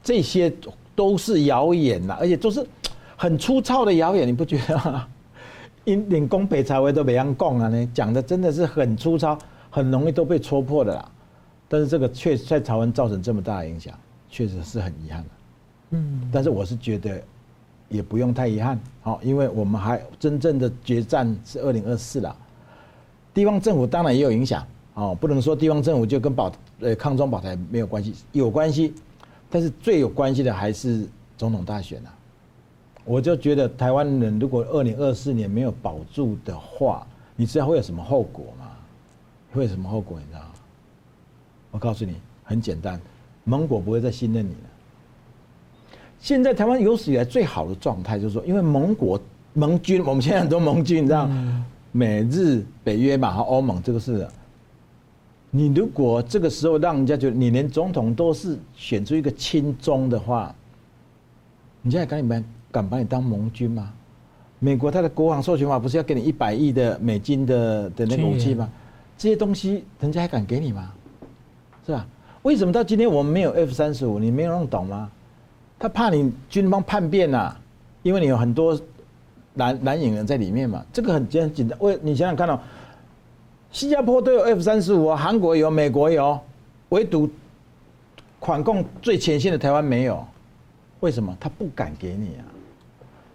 [0.00, 0.52] 这些
[0.94, 2.64] 都是谣言呐，而且都是
[3.16, 5.08] 很粗糙的谣言，你不觉得吗？
[5.82, 9.36] 因连工北朝威都没样讲啊，呢讲的真的是很粗糙，
[9.74, 11.10] 很容易都被戳破的啦。
[11.68, 15.28] 但是这个确实在台湾造成这么大的影响，确实是很遗憾的。
[15.90, 17.20] 嗯，但是我是觉得。
[17.90, 22.34] 也不用太遗憾，好，因为我们还真正的决战是二零二四了。
[23.32, 28.94] 地方政府当然也有影响，哦，不能说地方政府就跟保呃抗中保台没有关系，有关系，
[29.50, 31.06] 但是最有关系的还是
[31.36, 32.10] 总统大选啊。
[33.04, 37.06] 我就觉得台湾人如果二零二四年没有保住的话，
[37.36, 38.63] 你知道会有什么后果吗？
[39.54, 40.18] 会有什么后果？
[40.18, 40.50] 你知道吗？
[41.70, 43.00] 我告诉你，很简单，
[43.44, 44.70] 盟国不会再信任你了。
[46.18, 49.20] 现在台湾有史以来最好的状态，就是说，因为盟国
[49.52, 51.28] 盟军，我们现在很多盟军，你知道，
[51.92, 54.26] 美日北约嘛，和欧盟这个是。
[55.56, 60.52] 你如果这个时候让人家觉得你连总统都是选出一个亲中的话，
[61.80, 63.92] 你现在敢你们敢把你当盟军吗？
[64.58, 68.68] 美国他的国防授权法不是要给你一百亿的美金的的那个武器吗？
[69.16, 70.92] 这些东西人家还敢给你吗？
[71.86, 72.06] 是吧？
[72.42, 74.18] 为什么到今天我们没有 F 三十五？
[74.18, 75.10] 你没有弄懂吗？
[75.78, 77.60] 他怕你军方叛变呐、啊，
[78.02, 78.78] 因为你有很多
[79.54, 80.84] 蓝蓝营人在里面嘛。
[80.92, 82.58] 这个很简简单，为你想想看哦，
[83.70, 86.38] 新加坡都有 F 三十五，韩国有，美国有，
[86.90, 87.28] 唯独
[88.40, 90.24] 反共最前线的台湾没有。
[91.00, 91.36] 为什么？
[91.38, 92.44] 他不敢给你啊！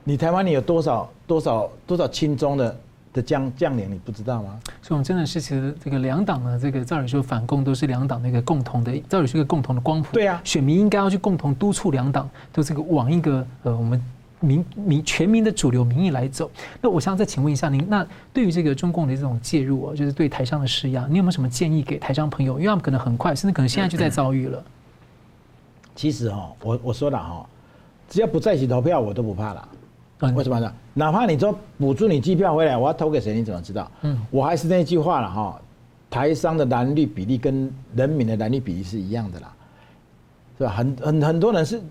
[0.04, 2.76] 你台湾你有多少多少多少亲中的
[3.12, 4.60] 的将将领，你不知道吗？
[4.82, 10.14] 所以，我们真的是其实这个两党的，这个照理说反共都是两党的一个共同的，照理是一个共同的光谱。
[10.14, 14.04] 对啊，选民应该要去共同督促两党，都这个往一个呃我们
[14.40, 16.50] 民民全民的主流民意来走。
[16.82, 22.54] 那我想再请问一下您，那对于这个中共的这种介入啊，就是对台商的施压，你有没有什么建议给台商朋友？
[22.54, 24.64] 因为他们可能很快，甚至可能现在就在遭遇了。
[25.96, 27.46] 其实哈，我我说了哈，
[28.08, 29.68] 只要不在一起投票，我都不怕了。
[30.22, 30.74] 为什么呢？
[30.94, 33.34] 哪怕你说补助你机票回来，我要投给谁？
[33.34, 33.90] 你怎么知道？
[34.02, 35.62] 嗯，我还是那句话了哈，
[36.10, 39.54] 台商的蓝绿比例跟人民的蓝绿比例是一样的啦，
[40.58, 40.72] 是吧？
[40.72, 41.82] 很很很多人是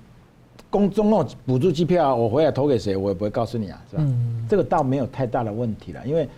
[0.69, 4.03] 公中共补助机票，我回来投给谁，我也不会告诉你啊，是吧？
[4.05, 6.29] 嗯，这个倒没有太大的问题了，因为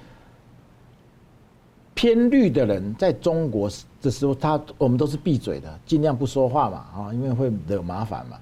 [1.93, 3.68] 偏绿的人在中国
[4.01, 8.36] 的时候，他我们都是闭嘴的，尽量不说话嘛，啊，因为会惹麻烦嘛。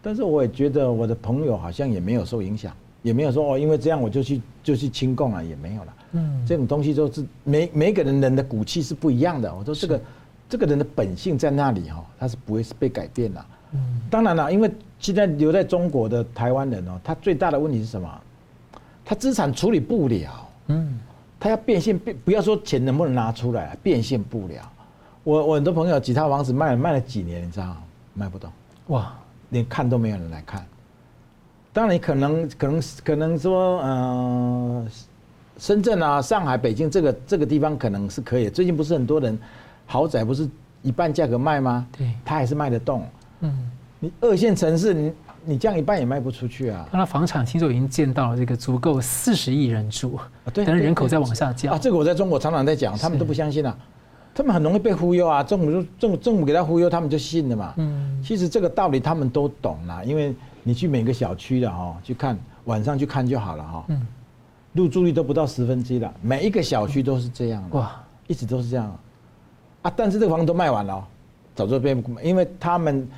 [0.00, 2.72] 但是我也觉得我的朋友好像也没有受影响，
[3.02, 5.94] 也没有说哦，因为这样我就去就去清供了，也没有了。
[6.12, 9.54] 嗯，这种东西都是每每个人人的骨气是不一样的。
[9.54, 10.00] 我说这个
[10.48, 13.44] 这个人的本性在那里哈，他是不会是被改变的。
[13.72, 18.08] 嗯，当然了，因为现在留在中国的台湾人哦，他最大的问题是什么？
[19.04, 20.48] 他资产处理不了。
[20.68, 20.98] 嗯，
[21.40, 24.72] 他要变现变，不要说钱能不能拿出来，变现不了。
[25.24, 27.76] 我我很多朋友几套房子卖了卖了几年，你知道吗？
[28.14, 28.50] 卖不动。
[28.86, 29.12] 哇。
[29.50, 30.64] 连看都没有人来看，
[31.72, 34.86] 当然你可能可能可能说，呃，
[35.58, 38.50] 深圳啊、上海、北京这个这个地方可能是可以。
[38.50, 39.38] 最近不是很多人
[39.86, 40.48] 豪宅不是
[40.82, 41.86] 一半价格卖吗？
[41.96, 43.06] 对，他还是卖得动。
[43.40, 43.70] 嗯，
[44.00, 45.12] 你二线城市你
[45.44, 46.88] 你降一半也卖不出去啊。
[46.92, 51.78] 那房产听说已经建到了这个足够四十亿人住，啊，对，但是人口在往下降啊。
[51.78, 53.76] 这个我在中国常常在讲，他们都不相信啊。
[54.38, 57.74] 他们很容易被忽悠啊，政府就政府政府给他忽悠，他们就信了嘛。
[57.76, 60.32] 嗯，其实这个道理他们都懂啦，因为
[60.62, 63.84] 你去每个小区的哈，去看晚上去看就好了哈。
[63.88, 64.06] 嗯，
[64.74, 67.76] 入住率都不到十分之一了，每一个小区都是这样的。
[67.76, 68.86] 哇，一直都是这样
[69.82, 69.92] 啊。
[69.96, 71.04] 但是这个房子都卖完了，
[71.56, 73.08] 早就被，因为他们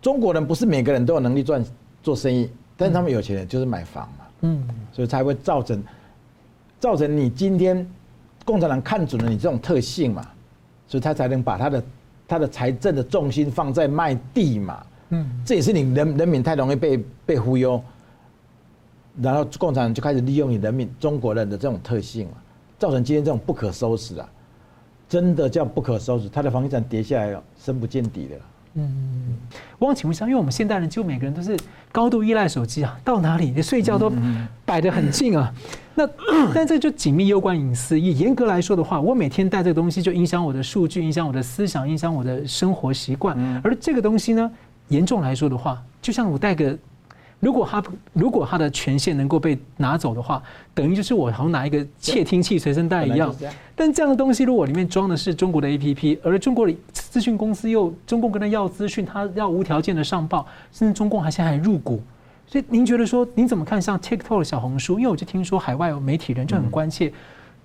[0.00, 1.62] 中国人不是每个人都有能力赚
[2.02, 4.24] 做生意，但是他们有钱人就是买房嘛。
[4.40, 5.84] 嗯，所以才会造成
[6.80, 7.86] 造成你今天
[8.42, 10.26] 共产党看准了你这种特性嘛。
[10.88, 11.84] 所以他才能把他的
[12.28, 17.82] 他的财政的重心放在卖地嘛，嗯，这也是你人人民太容易被被忽悠，
[19.20, 22.28] 然后共产党就开始利用你人民中国人的这种特性，
[22.78, 24.28] 造成今天这种不可收拾啊，
[25.08, 28.36] 真的叫不可收拾，他的房地产跌下来了，深不见底的。
[28.76, 29.34] 嗯，
[29.78, 31.58] 我想请问一下，因为我们现代人几乎每个人都是
[31.90, 34.12] 高度依赖手机啊，到哪里你睡觉都
[34.64, 35.52] 摆得很近啊。
[35.94, 36.06] 那
[36.54, 37.98] 但这就紧密攸关隐私。
[37.98, 43.36] 以严格来说的话，我每天带这个东西就影响我的数据，影响我的思想，影响我的生活习惯。
[43.64, 44.50] 而这个东西呢，
[44.88, 46.76] 严重来说的话，就像我带个。
[47.38, 47.82] 如果他
[48.14, 50.42] 如果他的权限能够被拿走的话，
[50.74, 53.34] 等于就是我好像拿一个窃听器随身带一样。
[53.74, 62.02] 但这样的东西，如果里面装的是中国的 APP，而中国的资讯公司又中共跟他要资讯，他要无条件的上报，甚至中共还现在还入股。
[62.46, 64.98] 所以您觉得说，您怎么看像 TikTok 的小红书？
[64.98, 67.12] 因为我就听说海外有媒体人就很关切，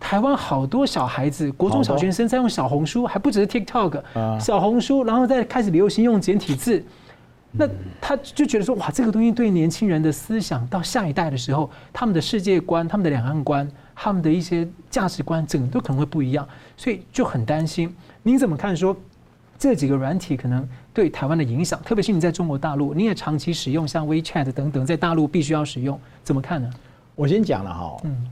[0.01, 4.01] 台湾好多小孩子国中小学生在用小红书，还不只是 TikTok，
[4.37, 6.83] 小红书，然后再开始流行用简体字。
[7.53, 7.67] 那
[7.99, 16.47] 他就觉得说，哇，这个东西对年轻人的思想到下一代的时候，他们的世界观、他们的两岸观、他们的一些价值观，整个都可能会不一样，
[16.77, 17.93] 所以就很担心。
[18.23, 18.95] 您怎么看说
[19.59, 21.81] 这几个软体可能对台湾的影响？
[21.83, 26.69] 特别是你在中国大陆，你也长期使用像 WeChat 等等，在大陆必须要使用，怎么看呢？
[27.15, 28.27] 我先讲了哈，嗯。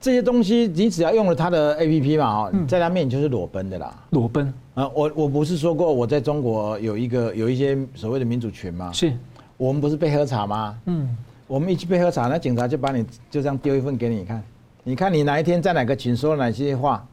[0.00, 3.94] 这些东西，你只要用了他的 APP 嘛，在他面前就是裸奔的啦。
[4.10, 4.88] 裸奔啊！
[4.94, 8.90] 我我不是说过我在中国有一个有一些所谓的民主群吗？
[8.92, 9.12] 是。
[9.58, 10.78] 我们不是被喝茶吗？
[10.86, 11.14] 嗯。
[11.46, 14.42] 我们一起被喝茶，那警察就把你就这样丢一份给你看，
[14.84, 17.06] 你看你哪一天在哪个群说了哪些话？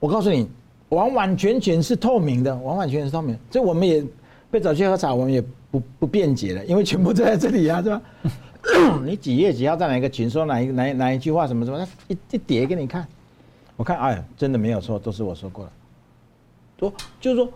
[0.00, 0.46] 我告诉你，
[0.90, 3.38] 完完全全是透明的，完完全全是透明。
[3.50, 4.04] 这我们也
[4.50, 8.02] 被找去喝茶，我们也不不辩解了，因为全部都在这里啊，是吧？
[9.04, 11.78] 你几月几号在哪一个群说哪一哪哪一句话什么什么？
[11.78, 13.06] 他一一叠给你看，
[13.76, 15.70] 我看哎，真的没有错，都是我说过了。
[16.78, 17.48] 说就是说，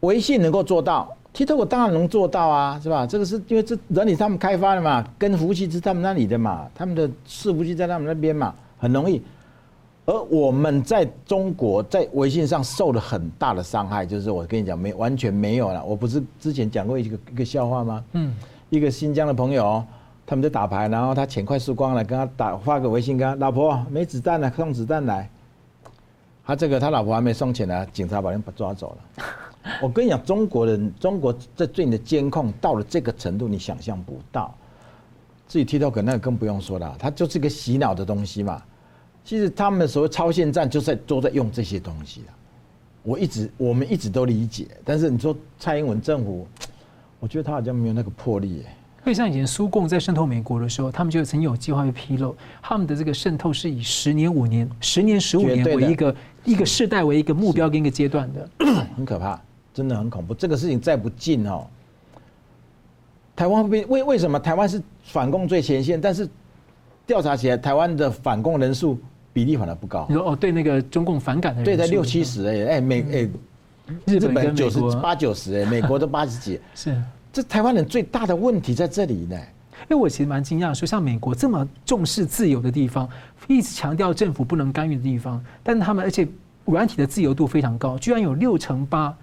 [0.00, 3.06] 微信能够做到，TikTok 当然能做到啊，是吧？
[3.06, 9.22] 这个是因为这人体他们开发的嘛，跟服务器是他们那里的嘛，他们的伺服器在他们那边嘛，很容易。
[10.04, 15.84] 而我们在中国在微信上受了很大的伤害，就是我跟你讲，没完全没有了。
[15.84, 18.04] 我不是之前讲过一个一个笑话吗？
[18.12, 18.34] 嗯。
[18.70, 19.82] 一个新疆的朋友，
[20.26, 25.28] 他们在打牌，然后他钱快输光了，跟他打发个微信，跟他老婆没子弹了，送子弹来。
[26.44, 29.24] 他这个他老婆还没送钱呢，警察把人把抓走了。
[29.82, 34.54] 我跟你讲，中国人，中国在对你的监控到了这个程度，你想象不到。
[35.46, 38.62] 至于 TikTok 那个更不用说了，它就是个洗脑的东西嘛。
[39.24, 42.22] 其实他们的所谓超限战，就在都在用这些东西。
[43.02, 46.46] 我一直我们一直都理解，但是你说蔡英文政府。
[47.20, 48.74] 我觉得他好像没有那个魄力，哎。
[49.04, 58.48] 所以像以前苏共在渗透美国的时候，他们就曾经有计划会披露，他们的这个渗透是以十年、五年、十年、十五年为一个一个世代为一个目标跟一个阶段的，
[58.96, 59.40] 很可怕，
[59.72, 60.34] 真的很恐怖。
[60.34, 61.66] 这个事情再不进哦，
[63.34, 66.28] 台湾会为为什么台湾是反共最前线，但是
[67.06, 68.98] 调查起来台湾的反共人数
[69.32, 70.04] 比例反而不高。
[70.08, 73.28] 你说哦，对那个中共反感的人，对，在六七十哎哎美哎，
[74.06, 76.96] 日本九十八九十哎，美国都八十几 是。
[77.32, 79.36] 这台湾人最大的问题在这里呢，
[79.82, 83.08] 因为我其实蛮惊讶，说像美国这么重视自由的地方，
[83.46, 86.26] 一直强调政府不能干预的地方，但他们而且
[86.64, 89.14] 软体的自由度非常高，居然有六成八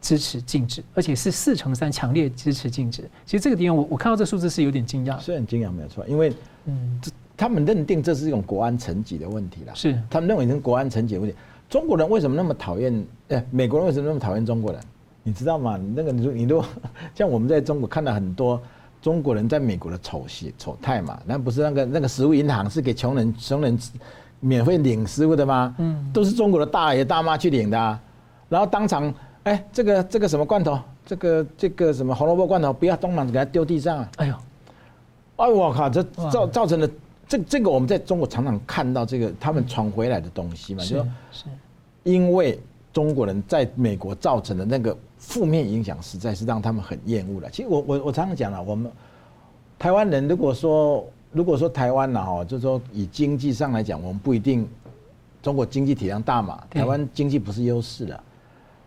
[0.00, 3.02] 支持禁止，而且是四成三强烈支持禁止。
[3.26, 6.32] 其实这个地方我我看到这数字是有点惊讶，是很惊讶，没有错，因为
[6.64, 11.36] 嗯，这他们认定这是一种国安层级的问题了，是他们认为是国安层级的问题。
[11.74, 13.04] 中国人为什么那么讨厌？
[13.30, 14.80] 哎，美国人为什么那么讨厌中国人？
[15.24, 15.76] 你知道吗？
[15.92, 16.64] 那个你你都
[17.16, 18.62] 像我们在中国看到很多
[19.02, 21.18] 中国人在美国的丑戏丑态嘛？
[21.26, 23.76] 那不是那个那个食物银行是给穷人穷人
[24.38, 25.74] 免费领食物的吗？
[25.78, 28.00] 嗯，都是中国的大爷大妈去领的啊。
[28.48, 29.12] 然后当场
[29.42, 34.08] 哎，这个这个什么罐头，这个这个什么红萝卜罐头，不要动嘛，给它丢地上啊！
[34.18, 34.34] 哎呦，
[35.38, 36.88] 哎我靠，这造造成了
[37.26, 40.94] 这这个我们在中国常常看到这个他们传回来的东西嘛，是
[41.32, 41.44] 是，
[42.04, 42.58] 因为
[42.92, 44.96] 中国人在美国造成的那个。
[45.16, 47.48] 负面影响实在是让他们很厌恶了。
[47.48, 48.92] 其实我我我常常讲了，我们
[49.78, 51.02] 台湾人如果说
[51.32, 54.68] 如果说台湾呢哈，就是说以经济上来讲，我们不一定
[55.42, 58.20] 中国经济体量大嘛，台湾经济不是优势的。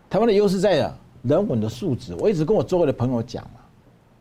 [0.08, 0.88] 台湾的优势在
[1.22, 2.14] 人文的素质。
[2.14, 3.60] 我一直跟我周围的朋友讲嘛，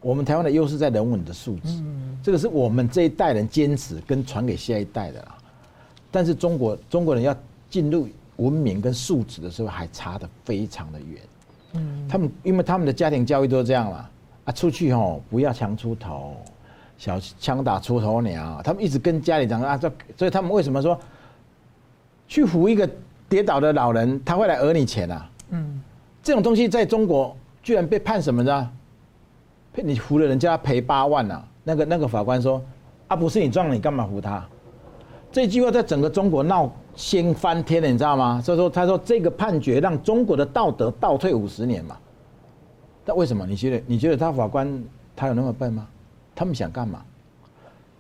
[0.02, 1.84] 我们台湾的优势在人文的素质，
[2.24, 5.38] 这个是我们这一代人坚持跟传给下一代的啦。
[6.10, 7.38] 但是中国中国人要
[7.70, 8.08] 进入
[8.38, 11.22] 文明跟素质的时候，还差得非常的远。
[11.74, 14.10] 嗯，他们因为他们的家庭教育都这样嘛，
[14.46, 16.38] 啊，出去吼不要强出头，
[16.98, 18.62] 小枪打出头鸟。
[18.64, 20.98] 他们一直跟家里讲啊，这所以他们为什么说
[22.28, 22.90] 去扶一个
[23.28, 25.30] 跌倒的老人，他会来讹你钱啊？
[25.50, 25.82] 嗯，
[26.24, 28.72] 这种东西在中国居然被判什么呢？
[29.76, 31.46] 你扶了人家赔八万啊？
[31.64, 32.64] 那个那个法官说
[33.08, 34.48] 啊，不是你撞了，你干嘛扶他？
[35.32, 36.72] 这句话在整个中国闹。
[36.98, 38.42] 掀翻天了，你知道吗？
[38.42, 41.96] 所以说，他说这个判决让中国的道德倒退五十年嘛。
[43.06, 43.46] 那为什么？
[43.46, 43.84] 你觉得？
[43.86, 44.84] 你觉得他法官
[45.16, 45.88] 他有那么笨吗？
[46.36, 47.06] 他们想干嘛？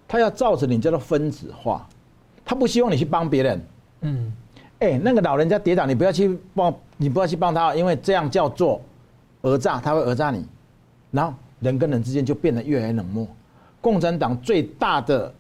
[0.08, 1.88] 他要造成你叫做分子化，
[2.44, 3.62] 他不希望你去帮别人。
[4.02, 4.34] 嗯，
[4.80, 8.82] 哎，那个老人家跌倒，你不要去帮，你不要去帮他，因为这样叫做
[9.44, 10.44] 讹诈，他会讹诈你，
[11.12, 13.28] 然后人跟人之间就变得越来越冷漠。
[13.80, 15.32] 共产党最大的。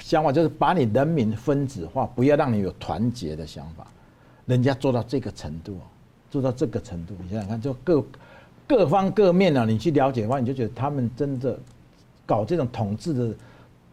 [0.00, 3.86] 想法就是把你人民分子化，不要让你有团结的想法。
[4.46, 5.78] 人家做到这个程度，
[6.30, 8.04] 做到这个程度，你想想看，就各
[8.66, 11.56] 各方各面啊，你去了解的话，你就觉得他们真的
[12.26, 13.34] 搞这种统治的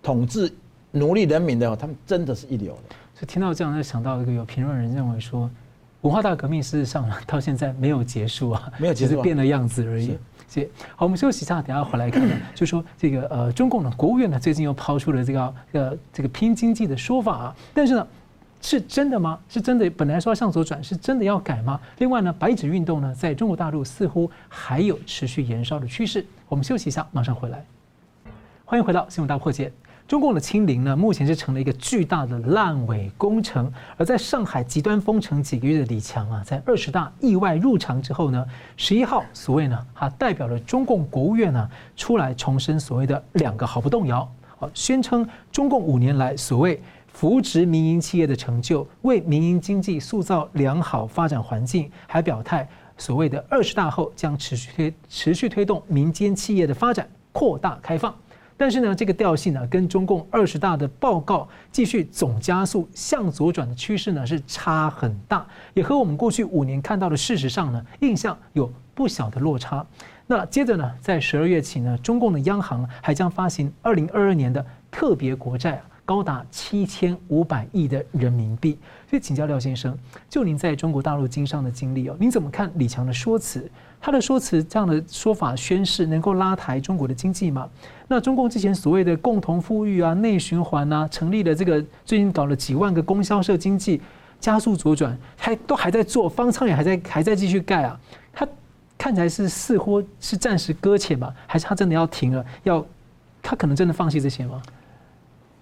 [0.01, 0.51] 统治
[0.91, 2.95] 奴隶人民的，他们真的是一流的。
[3.14, 5.49] 所以听到这样，就想到一个有评论人认为说，
[6.01, 10.18] 文化大革命事实上到现在没有结束啊，没有结束，只是变了样子而已。
[10.48, 18.08] 谢，好，我们休息一下，等下回来看呢，就说这个呃，中共呢国务院呢最近又抛出了这个呃这个拼经济的说法啊，但是呢，
[18.62, 19.38] 是真的吗？
[19.50, 19.89] 是真的？
[19.91, 21.80] 本来说要向左转，是真的要改吗？
[21.98, 26.26] 另外呢，白纸运动呢，在中国大陆似乎还有持续燃烧的趋势。
[26.48, 27.64] 我们休息一下，马上回来。
[28.66, 29.72] 欢迎回到新闻大破解。
[30.08, 33.70] 中共的清零呢，目前是成了一个巨大的烂尾工程。
[33.97, 38.45] 而在上海极端封城几个月的李强啊，在二十大意外入场之后呢，
[38.78, 44.22] 十一号所谓呢，他代表了中共国务院呢，出来重申所谓的两个毫不动摇，
[44.60, 46.82] 啊，宣称中共五年来所谓
[47.12, 52.66] 扶植民营企业的成就，为民营经济塑造良好发展环境，还表态
[52.97, 58.16] 所谓的二十大后将持续推持续推动民间企业的发展，扩大开放。
[58.58, 65.45] 但是呢，这个调性呢，跟中共二十大的报告继续总加速向左转的趋势呢，是差很大，
[65.76, 69.86] 也和我们过去五年看到的事实上呢，印象有不小的落差。
[70.26, 78.78] 那接着呢，在十二月起呢，中共的央行还将发行二零二二年的特别国债，高达七千五百亿的人民币。
[79.10, 79.97] 所以请教廖先生，
[80.28, 83.70] 就您在中国大陆经商的经历哦，您怎么看李强的说辞？
[84.00, 87.68] 他的说辞这样的说法宣示能够拉抬中国的经济吗？
[88.08, 94.00] 那中共之前所谓的共同富裕啊、内循环啊，成立了这个最近搞了几万个供销社经济，
[94.39, 98.00] 加速左转，还都还在做，方舱也还在还在继续盖啊。
[98.32, 98.48] 他
[98.98, 102.45] 看起来是似乎是暂时搁浅吧，还是他真的要停了？
[102.64, 102.86] 要
[103.41, 104.62] 他可能真的放弃这些吗？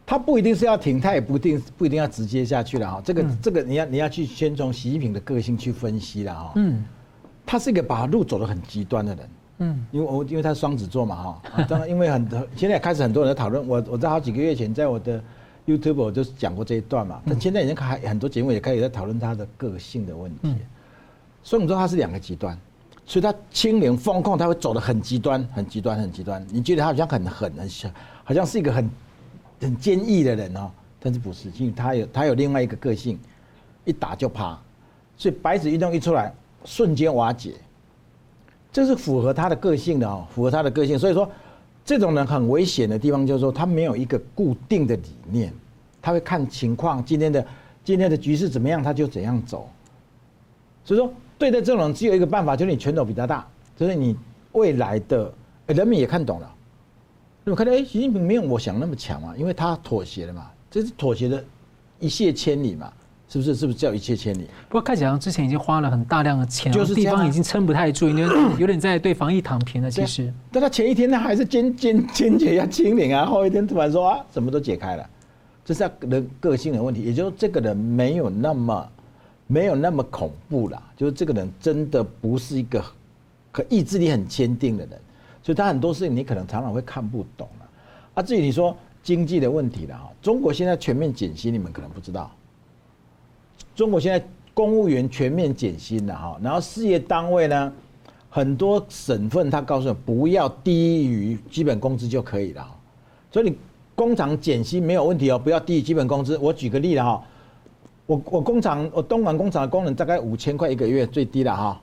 [0.05, 3.01] 他不一定是要停，他也不一定不一定要直接下去了哈。
[3.03, 6.51] 这个这个你要你要去先从习近平的个性去分析了哈。
[6.57, 6.85] 嗯。
[7.45, 9.29] 他是一个把路走得很极端的人，
[9.59, 15.23] 嗯，因为我因为他是双子座嘛哈，当然因为很多现在开始很多人在讨论，我我在好几个月前在我的
[15.65, 20.55] YouTube 我就讲过这一段嘛，但现在已经开很多节目也开始在讨论他的个性的问题。
[21.43, 22.57] 所以我们说他是两个极端，
[23.05, 26.43] 所以他清零风控他会走得很极端，很极端，很极端。
[26.51, 27.91] 你觉得他好像很狠，很像
[28.23, 28.89] 好像是一个很
[29.61, 31.51] 很坚毅的人哦，但是不是？
[31.51, 33.19] 因为他有他有另外一个个性，
[33.85, 34.59] 一打就趴，
[35.15, 36.33] 所以白纸运动一出来，
[36.65, 37.53] 瞬间瓦解。
[38.73, 40.99] 这是符合他的个性的哦，符合他的个性。
[40.99, 41.29] 所以说，
[41.85, 45.53] 这种人很危险的地方就是说，他没有一个固定的理念，
[46.01, 47.45] 他会看情况，今天的
[47.85, 49.69] 今天的局势怎么样，他就怎样走。
[50.83, 53.47] 所以说，对待这种人只有一个办法，就是你拳头比他大，
[53.77, 54.17] 就是你
[54.51, 55.33] 未来的
[55.67, 56.51] 人民也看懂了。
[57.45, 61.41] 那么看到哎，习近平没有我想那么强嘛，因为他妥协了嘛，这是妥协的
[61.99, 62.91] 一泻千里嘛。
[63.27, 63.55] 是不是？
[63.55, 64.45] 是不是叫一切千里？
[64.69, 68.23] 不过看起来之前已经花了很大量的钱，就是地方已经撑不太住，因为
[68.59, 69.89] 有点在对防疫躺平了。
[69.89, 75.09] 其实，但他前一天他还是坚坚坚决要清零啊，后一天突然说啊，什么都解开了，
[75.65, 77.01] 这是他人个性的问题。
[77.01, 78.87] 也就是这个人没有那么
[79.47, 82.83] 没有那么恐怖啦，就是这个人真的不是一个
[83.51, 84.99] 可意志力很坚定的人，
[85.41, 87.65] 所以他很多事情你可能常常会看不懂了。
[88.15, 92.29] 啊，至于你说经济的问题了哈，中国现在全面减息，你们可能不知道。
[93.75, 97.73] 中国现在公务员全面减薪了哈，然后事业单位呢，
[98.29, 102.65] 很多省份他告诉你不要低于基本工资就可以了，
[103.29, 103.57] 所以你
[103.93, 106.37] 工厂减薪没有问题哦，不要低于基本工资。
[106.37, 107.21] 我举个例了哈，
[108.05, 111.81] 我我工厂我东莞工厂的工人大概五千块一个月最低了哈，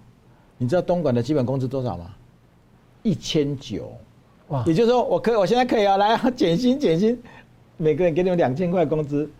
[0.57, 2.07] 你知道东莞的基本工资多少吗？
[3.03, 3.93] 一千九，
[4.49, 7.21] 哇，也就是说我可以我现在可以啊，来减薪减薪，
[7.77, 9.31] 每个人给你们两千块工资，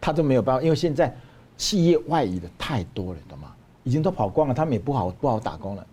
[0.00, 1.14] 他都没有办法，因为现在。
[1.60, 3.48] 企业外移的太多了，懂吗？
[3.84, 5.86] 已经都跑光了，他们也不好不好打工了。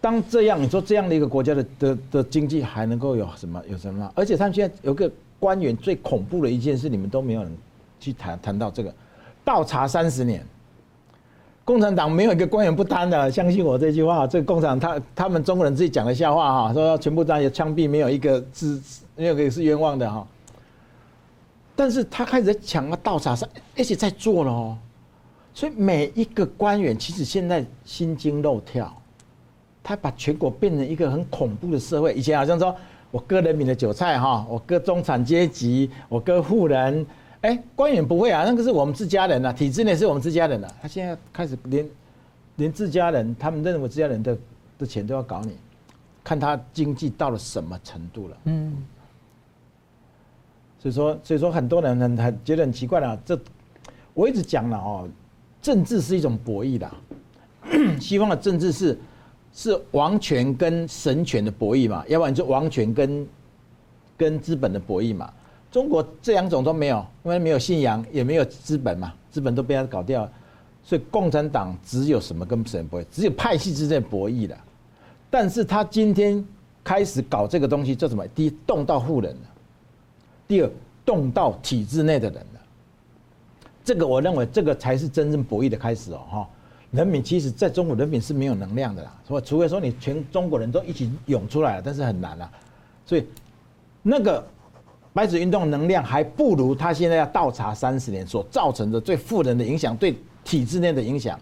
[0.00, 4.08] 当这样，你说这样的一个国家的的的经济还能够有什么有什么？
[4.14, 5.10] 而且他们现在有个
[5.40, 7.52] 官员最恐怖的一件事，你们都没有人
[7.98, 8.94] 去谈谈到这个，
[9.44, 10.46] 倒查三十年，
[11.64, 14.28] 共产党没有一个官员不贪的，相信我这句话。
[14.28, 18.80] 这个共产党他他们中国人自己讲的笑话哈，说全部这样枪毙，没有一个是
[19.16, 20.24] 没有一个是冤枉的哈。
[21.74, 24.76] 但是他开始在抢啊，倒查上，而且在做了哦，
[25.54, 28.94] 所以每一个官员其实现在心惊肉跳，
[29.82, 32.12] 他把全国变成一个很恐怖的社会。
[32.14, 32.76] 以前好像说
[33.10, 37.06] 我割人民的韭菜哈，我割中产阶级，我割富人，
[37.40, 40.68] 哎，官员不会啊，那个是我们自家人呐，体制内是我们自家人呐。
[40.80, 41.88] 他现在开始连
[42.56, 44.36] 连自家人，他们认为自家人的
[44.78, 45.56] 的钱都要搞你，
[46.22, 48.36] 看他经济到了什么程度了。
[48.44, 48.76] 嗯。
[50.82, 53.16] 所以说，所以说很多人很很觉得很奇怪了。
[53.24, 53.38] 这
[54.14, 55.08] 我一直讲了哦，
[55.60, 56.90] 政治是一种博弈的。
[58.00, 58.98] 西方的政治是
[59.52, 63.24] 是王权跟神权的博弈嘛，要不然就王权跟
[64.16, 65.32] 跟资本的博弈嘛。
[65.70, 70.28] 中国这两种都没有，因为没有信仰，也没有资本嘛，资本都被他搞掉。
[70.82, 74.58] 所以共产党只有什么跟什么博弈，只有派系之间的博弈了。
[75.30, 76.44] 但是他今天
[76.82, 78.26] 开始搞这个东西，叫什么？
[78.34, 79.51] 第一，动到富人了。
[80.52, 80.70] 第二，
[81.02, 82.60] 动到体制内的人了，
[83.82, 86.48] 这个我认为这个才是真正博弈的开始哦，哈！
[86.90, 92.52] 人民其实在中国人民是没有能量的啦，所以除非说你全中国人都一起涌出来了，但是很难了。
[93.06, 93.26] 所以
[94.02, 94.46] 那个
[95.14, 101.40] 白纸运动能量还不如他现在要倒查三十年所造成的对富人的影响，对体制内的影响。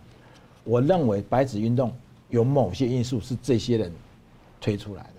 [0.63, 1.93] 我认为白纸运动
[2.29, 3.93] 有某些因素是这些人
[4.61, 5.15] 推出来的，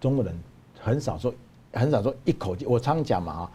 [0.00, 0.34] 中国人
[0.80, 1.34] 很少说。
[1.74, 3.50] 很少说一口气，我常讲嘛啊，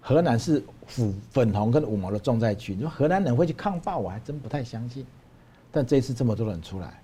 [0.00, 2.74] 河南是粉粉红跟五毛的重灾区。
[2.74, 5.04] 你说河南人会去抗暴，我还真不太相信。
[5.70, 7.00] 但这一次这么多人出来，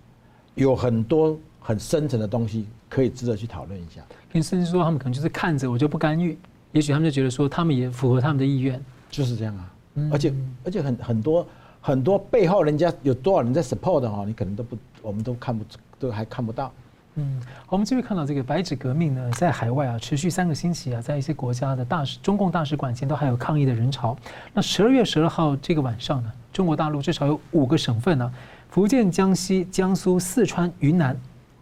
[0.55, 4.01] 有很多很深层的东西可以值得去讨论一下。
[4.33, 6.37] 跟甚至说他们可能就是看着我就不干预，
[6.73, 9.71] 也许他们就觉得说他们也符合他们的意愿，就是这样啊。
[10.11, 10.35] 而且
[10.65, 11.47] 而且很很多
[11.81, 15.65] 很多背后人家有多少人在 support 的哈，你可能都不，我们都看不
[15.99, 16.73] 都还看不到。
[17.17, 24.17] 嗯，我们继续看到这个白纸革命呢，在海外啊持续三个星期啊，在一些国家的大使、中共大使馆前都还有抗议的人潮。
[24.53, 28.33] 那十二月十二号这个晚上呢，中国大陆至少有五个省份呢，
[28.69, 31.17] 福建、江西、江苏、四川、云南。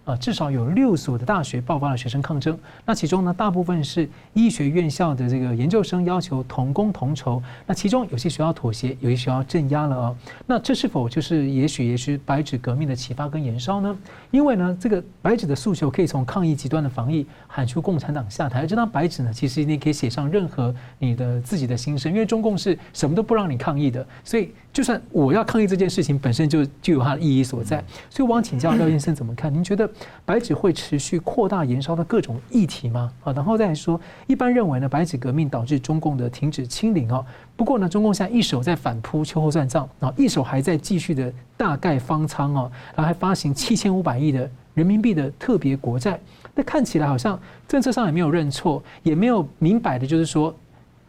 [0.05, 2.59] 啊，至少有六所的大学爆发了学生抗争。
[2.85, 7.43] 那其中呢，大部分是医学院校的这个研究生要求同工同酬。
[7.67, 10.17] 那其中有些学校妥协，有些学校镇压了啊。
[10.47, 13.97] 那这是否就是也许也许白纸革命的启发跟延烧呢？
[14.31, 18.67] 因为呢，这个白纸的诉求可以从抗议极端的防疫喊出共产党下台。
[18.67, 24.05] 这张白纸呢，其实你可以写上任何你的自己的心声，因为中共是什么都不让你抗议的。
[24.25, 27.85] 所以，就算我要抗议这件事情本身就就有它的意义所在。
[28.09, 29.53] 所以，我想请教廖先生怎么看？
[29.53, 29.89] 您觉得？
[30.25, 33.13] 白纸会持续扩大延烧的各种议题吗？
[33.23, 37.25] 啊，然后再来说，一般认为呢，白纸革命导致中共的停止清零哦。
[37.57, 46.19] 不过呢，中共现在一手在反扑秋后算账，然后一手还在继续的大概方仓哦，然后还发行七千五百亿的人民币的特别国债。
[46.55, 50.55] 那看起来好像政策上也没有认错，也没有明摆的，就是说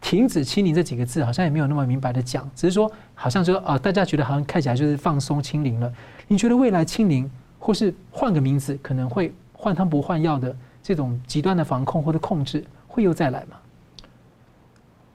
[0.04, 5.90] 停止清零这几个字，好像也没有那么明白的讲，只是说好像说啊，大家觉得好像看起来就是放松清零了。
[6.28, 7.28] 你觉得未来清零，
[7.58, 13.56] 或是换个名字，可能会换汤不换药的这种极端的防控或者控制，会又再来吗？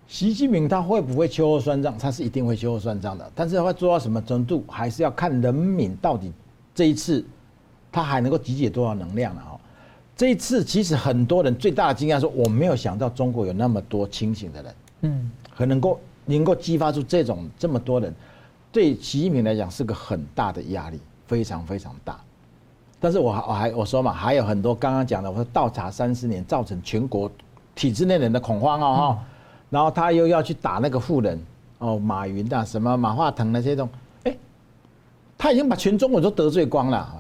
[0.08, 1.96] 习近平他会不会秋后算账？
[1.96, 6.34] 他是一定会秋后算账的，但是他会做到什么程度，还是要看人民到底
[6.74, 7.24] 这一次
[7.92, 9.59] 他还能够集结多少能量了哈。
[10.20, 18.14] 这一次其实很多人最大的惊讶说，我没有想到中国有那么多清醒的人，嗯，很能够能够激发出这种这么多人。
[18.70, 22.20] 对习近平来讲是个很大的压力，非常非常大。
[23.00, 27.32] 但是我还我还我说嘛，还有很多刚刚讲的，我说倒查三十年，造成全国
[27.74, 29.18] 体制内人的恐慌哦，
[29.70, 31.42] 然后他又要去打那个富人
[31.78, 34.38] 哦，马云的什么马化腾那些东西，哎，
[35.38, 37.19] 他已经把全中国都得罪光了，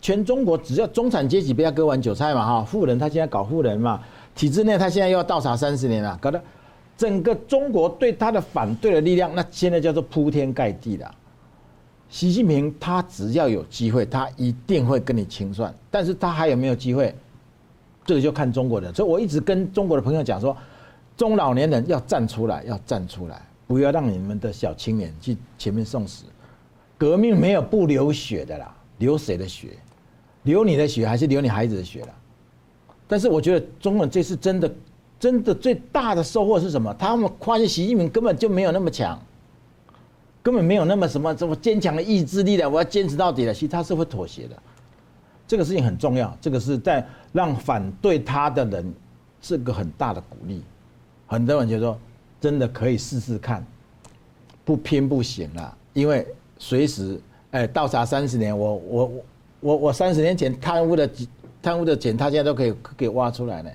[0.00, 4.02] 全中国只要中产阶级不要割完韭菜嘛哈，富人他现在搞富人嘛，
[4.34, 6.42] 体制内他现在又要倒查三十年了，搞得。
[6.96, 11.14] 整个中国对他的反对的力量，那现在叫做铺天盖地的。
[12.08, 15.74] 习近平他只要有机会，他一定会跟你清算。
[15.90, 17.14] 但是他还有没有机会，
[18.06, 18.94] 这个就看中国人。
[18.94, 20.56] 所以我一直跟中国的朋友讲说，
[21.18, 26.24] 中老年人要站出来，要站出来，不要让你们的小青年去前面送死。
[26.96, 29.76] 革命没有不流血的啦，流谁的血？
[30.46, 32.14] 流你的血还是流你孩子的血了？
[33.06, 34.74] 但是我觉得中国人这次真的。
[35.18, 36.92] 真的最大的收获是什么？
[36.98, 39.18] 他们发现习近平根本就没有那么强，
[40.42, 43.54] 根本没有那么什么这么坚强的意志力的，我要坚持到底了。
[43.54, 44.54] 其实他是会妥协的，
[45.48, 46.36] 这个事情很重要。
[46.38, 48.94] 这个是在让反对他的人
[49.40, 50.62] 是个很大的鼓励。
[51.26, 51.98] 很多人就说，
[52.38, 53.66] 真的可以试试看，
[54.66, 56.26] 不拼不行了，因为
[56.58, 57.18] 随时
[57.52, 59.24] 哎倒查三十年，我我我
[59.66, 61.10] 我我三十年前贪污的
[61.60, 63.70] 贪污的钱，他现在都可以给挖出来呢。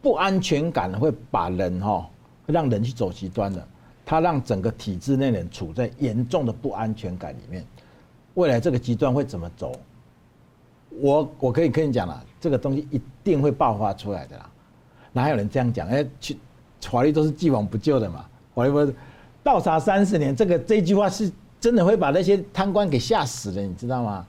[0.00, 2.08] 不安全感会把人哈，
[2.46, 3.62] 让人去走极端的，
[4.06, 7.62] 他让整个体制内人处在严重的不安全感里面。
[8.32, 9.78] 未来这个极端会怎么走？
[10.88, 14.48] 我我可以跟你讲了，这个东西一定会爆发出来的啦。
[15.12, 15.86] 哪有人这样讲？
[15.88, 16.38] 哎，去
[16.80, 18.24] 法律都是既往不咎的嘛。
[18.54, 18.94] 法律不是
[19.42, 24.26] 倒查三十年，这个这句话是真的会把那些贪官给吓死的，你知道吗？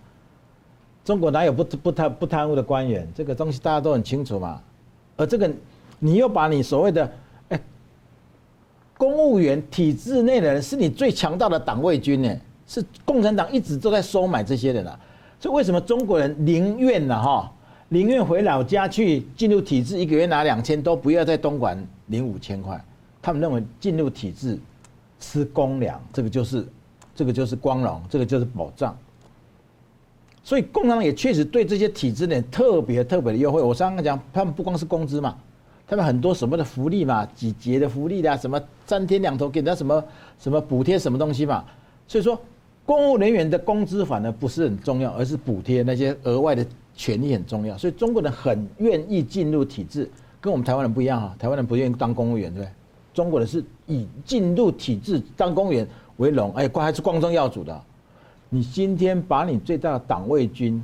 [1.04, 3.08] 中国哪有不不贪不贪污的官员？
[3.16, 4.62] 这个东西大家都很清楚嘛。
[5.18, 5.52] 而这个，
[6.00, 7.12] 你又把你所谓的
[7.50, 7.60] 哎，
[8.98, 12.36] 公务员体制内的人是你最强大的党卫军呢？
[12.68, 14.98] 是共产党一直都在收买这些人啊。
[15.40, 17.20] 所以为什么中国人宁愿呢？
[17.20, 17.52] 哈，
[17.90, 22.80] 宁愿回老家去进入体制，一个月拿两千，都不要在东莞领五千块。
[23.22, 24.58] 他们认为进入体制
[25.20, 26.66] 吃公粮，这个就是
[27.16, 28.96] 这个就是光荣，这个就是保障。
[30.44, 33.62] 所以共产党也确实对这些体制内特别特别的优惠。
[33.62, 35.36] 我刚刚讲，他们不光是工资嘛，
[35.88, 40.04] 他们很多什么的福利嘛，几节的福利的，什么三天两头给他什么
[40.40, 41.64] 什么补贴什么东西嘛。
[42.08, 42.40] 所以说，
[42.86, 46.66] 公务人员的工资反而不是很重要，而是补贴那些额外的
[46.96, 47.78] 权利很重要。
[47.78, 50.10] 所以中国人很愿意进入体制，
[50.42, 51.36] 跟我们台湾人不一样啊。
[51.38, 52.74] 台湾人不愿意当公务员，对不对？
[53.14, 55.88] 中国人是以进入体制当公务员
[56.18, 57.82] 为荣，哎，还是光宗耀祖的。
[58.54, 60.84] 你今天把你最大的党卫军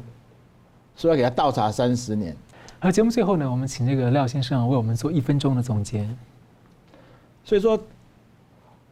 [0.96, 2.34] 说要给他倒查三十年，
[2.80, 6.08] 而节目最后呢，我们请这个廖先生为我们做一分钟的总结。
[7.44, 7.78] 所以说，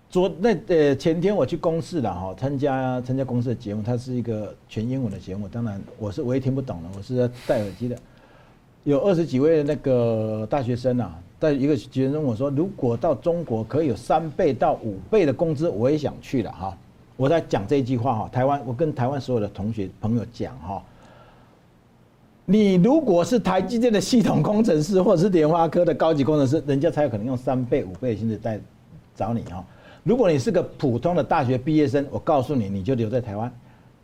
[0.09, 7.97] 昨那呃前天我去公司了哈，参加参加公司的节目，它是一个全英文的节目，当然我是我也听不懂了，我是戴耳机的。
[8.83, 16.77] 有二十几位那个大学生啊，在一个学生我说，如果到中国可以有三倍到五倍的工资，我也想去了哈。
[17.17, 20.83] 我在讲这一句话哈，台湾，我跟台湾所有的同学朋友讲哈，
[22.45, 28.59] 你如果是台积电的系统工程师，或者是联发科的高级工程师，人家才有可能用三倍、五倍的薪水在
[29.15, 29.63] 找你哈。
[30.03, 33.51] 如果你是个普通的大学毕业生，我告诉你，你就留在台湾。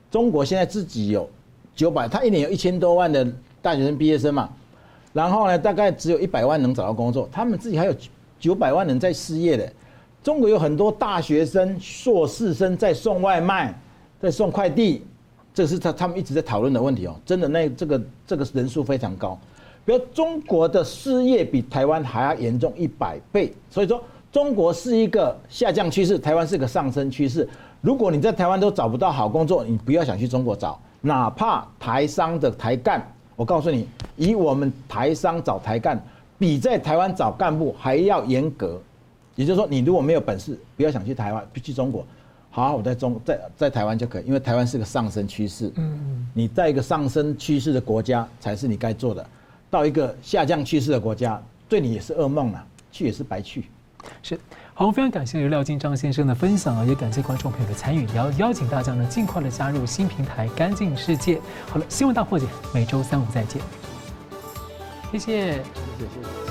[0.09, 1.29] 中国现在自己有
[1.75, 3.27] 九百，他一年有一千多万的
[3.61, 4.49] 大学生毕业生嘛，
[5.11, 7.95] 然后呢，大概只有一百万能找到工作，他们自己还有
[8.39, 9.71] 九百万人在失业的。
[10.23, 13.73] 中国有很多大学生、硕士生在送外卖，
[14.21, 15.03] 在送快递，
[15.53, 17.15] 这是他他们一直在讨论的问题哦。
[17.25, 19.37] 真的，那这个这个人数非常高。
[19.83, 23.99] 比如中国的失业比台湾还要严重一百倍，所以说
[24.31, 27.49] 中国是一个下降趋势，台湾是个上升趋势。
[27.81, 33.03] 如果你在台湾都找不到好工作，你不要想去中国找，哪怕台商的台干，
[33.35, 35.99] 我告诉你，以我们台商找台干，
[36.37, 38.79] 比在台湾找干部还要严格。
[39.35, 42.05] 也就是说，你如果没有本事，不要想去台湾，去中国，
[42.49, 45.71] 好好我在中在在台湾就可以，因为台湾是个上升趋势。
[45.75, 49.25] 嗯，你在一个上升趋势的国家才是你该做的，
[49.69, 53.65] 到一个下降趋势的国家，对你也是噩梦了，去也是白去。
[54.21, 54.39] 是。
[54.73, 61.35] 好，非常感谢廖金章先生的分享啊，也感谢观众朋友的参与，也要邀请大家呢尽快的加入新平台《干净世界》。
[61.69, 63.61] 好了，新闻大破解，每周三五再见。
[65.11, 65.63] 谢谢，谢谢，
[65.99, 66.50] 谢谢。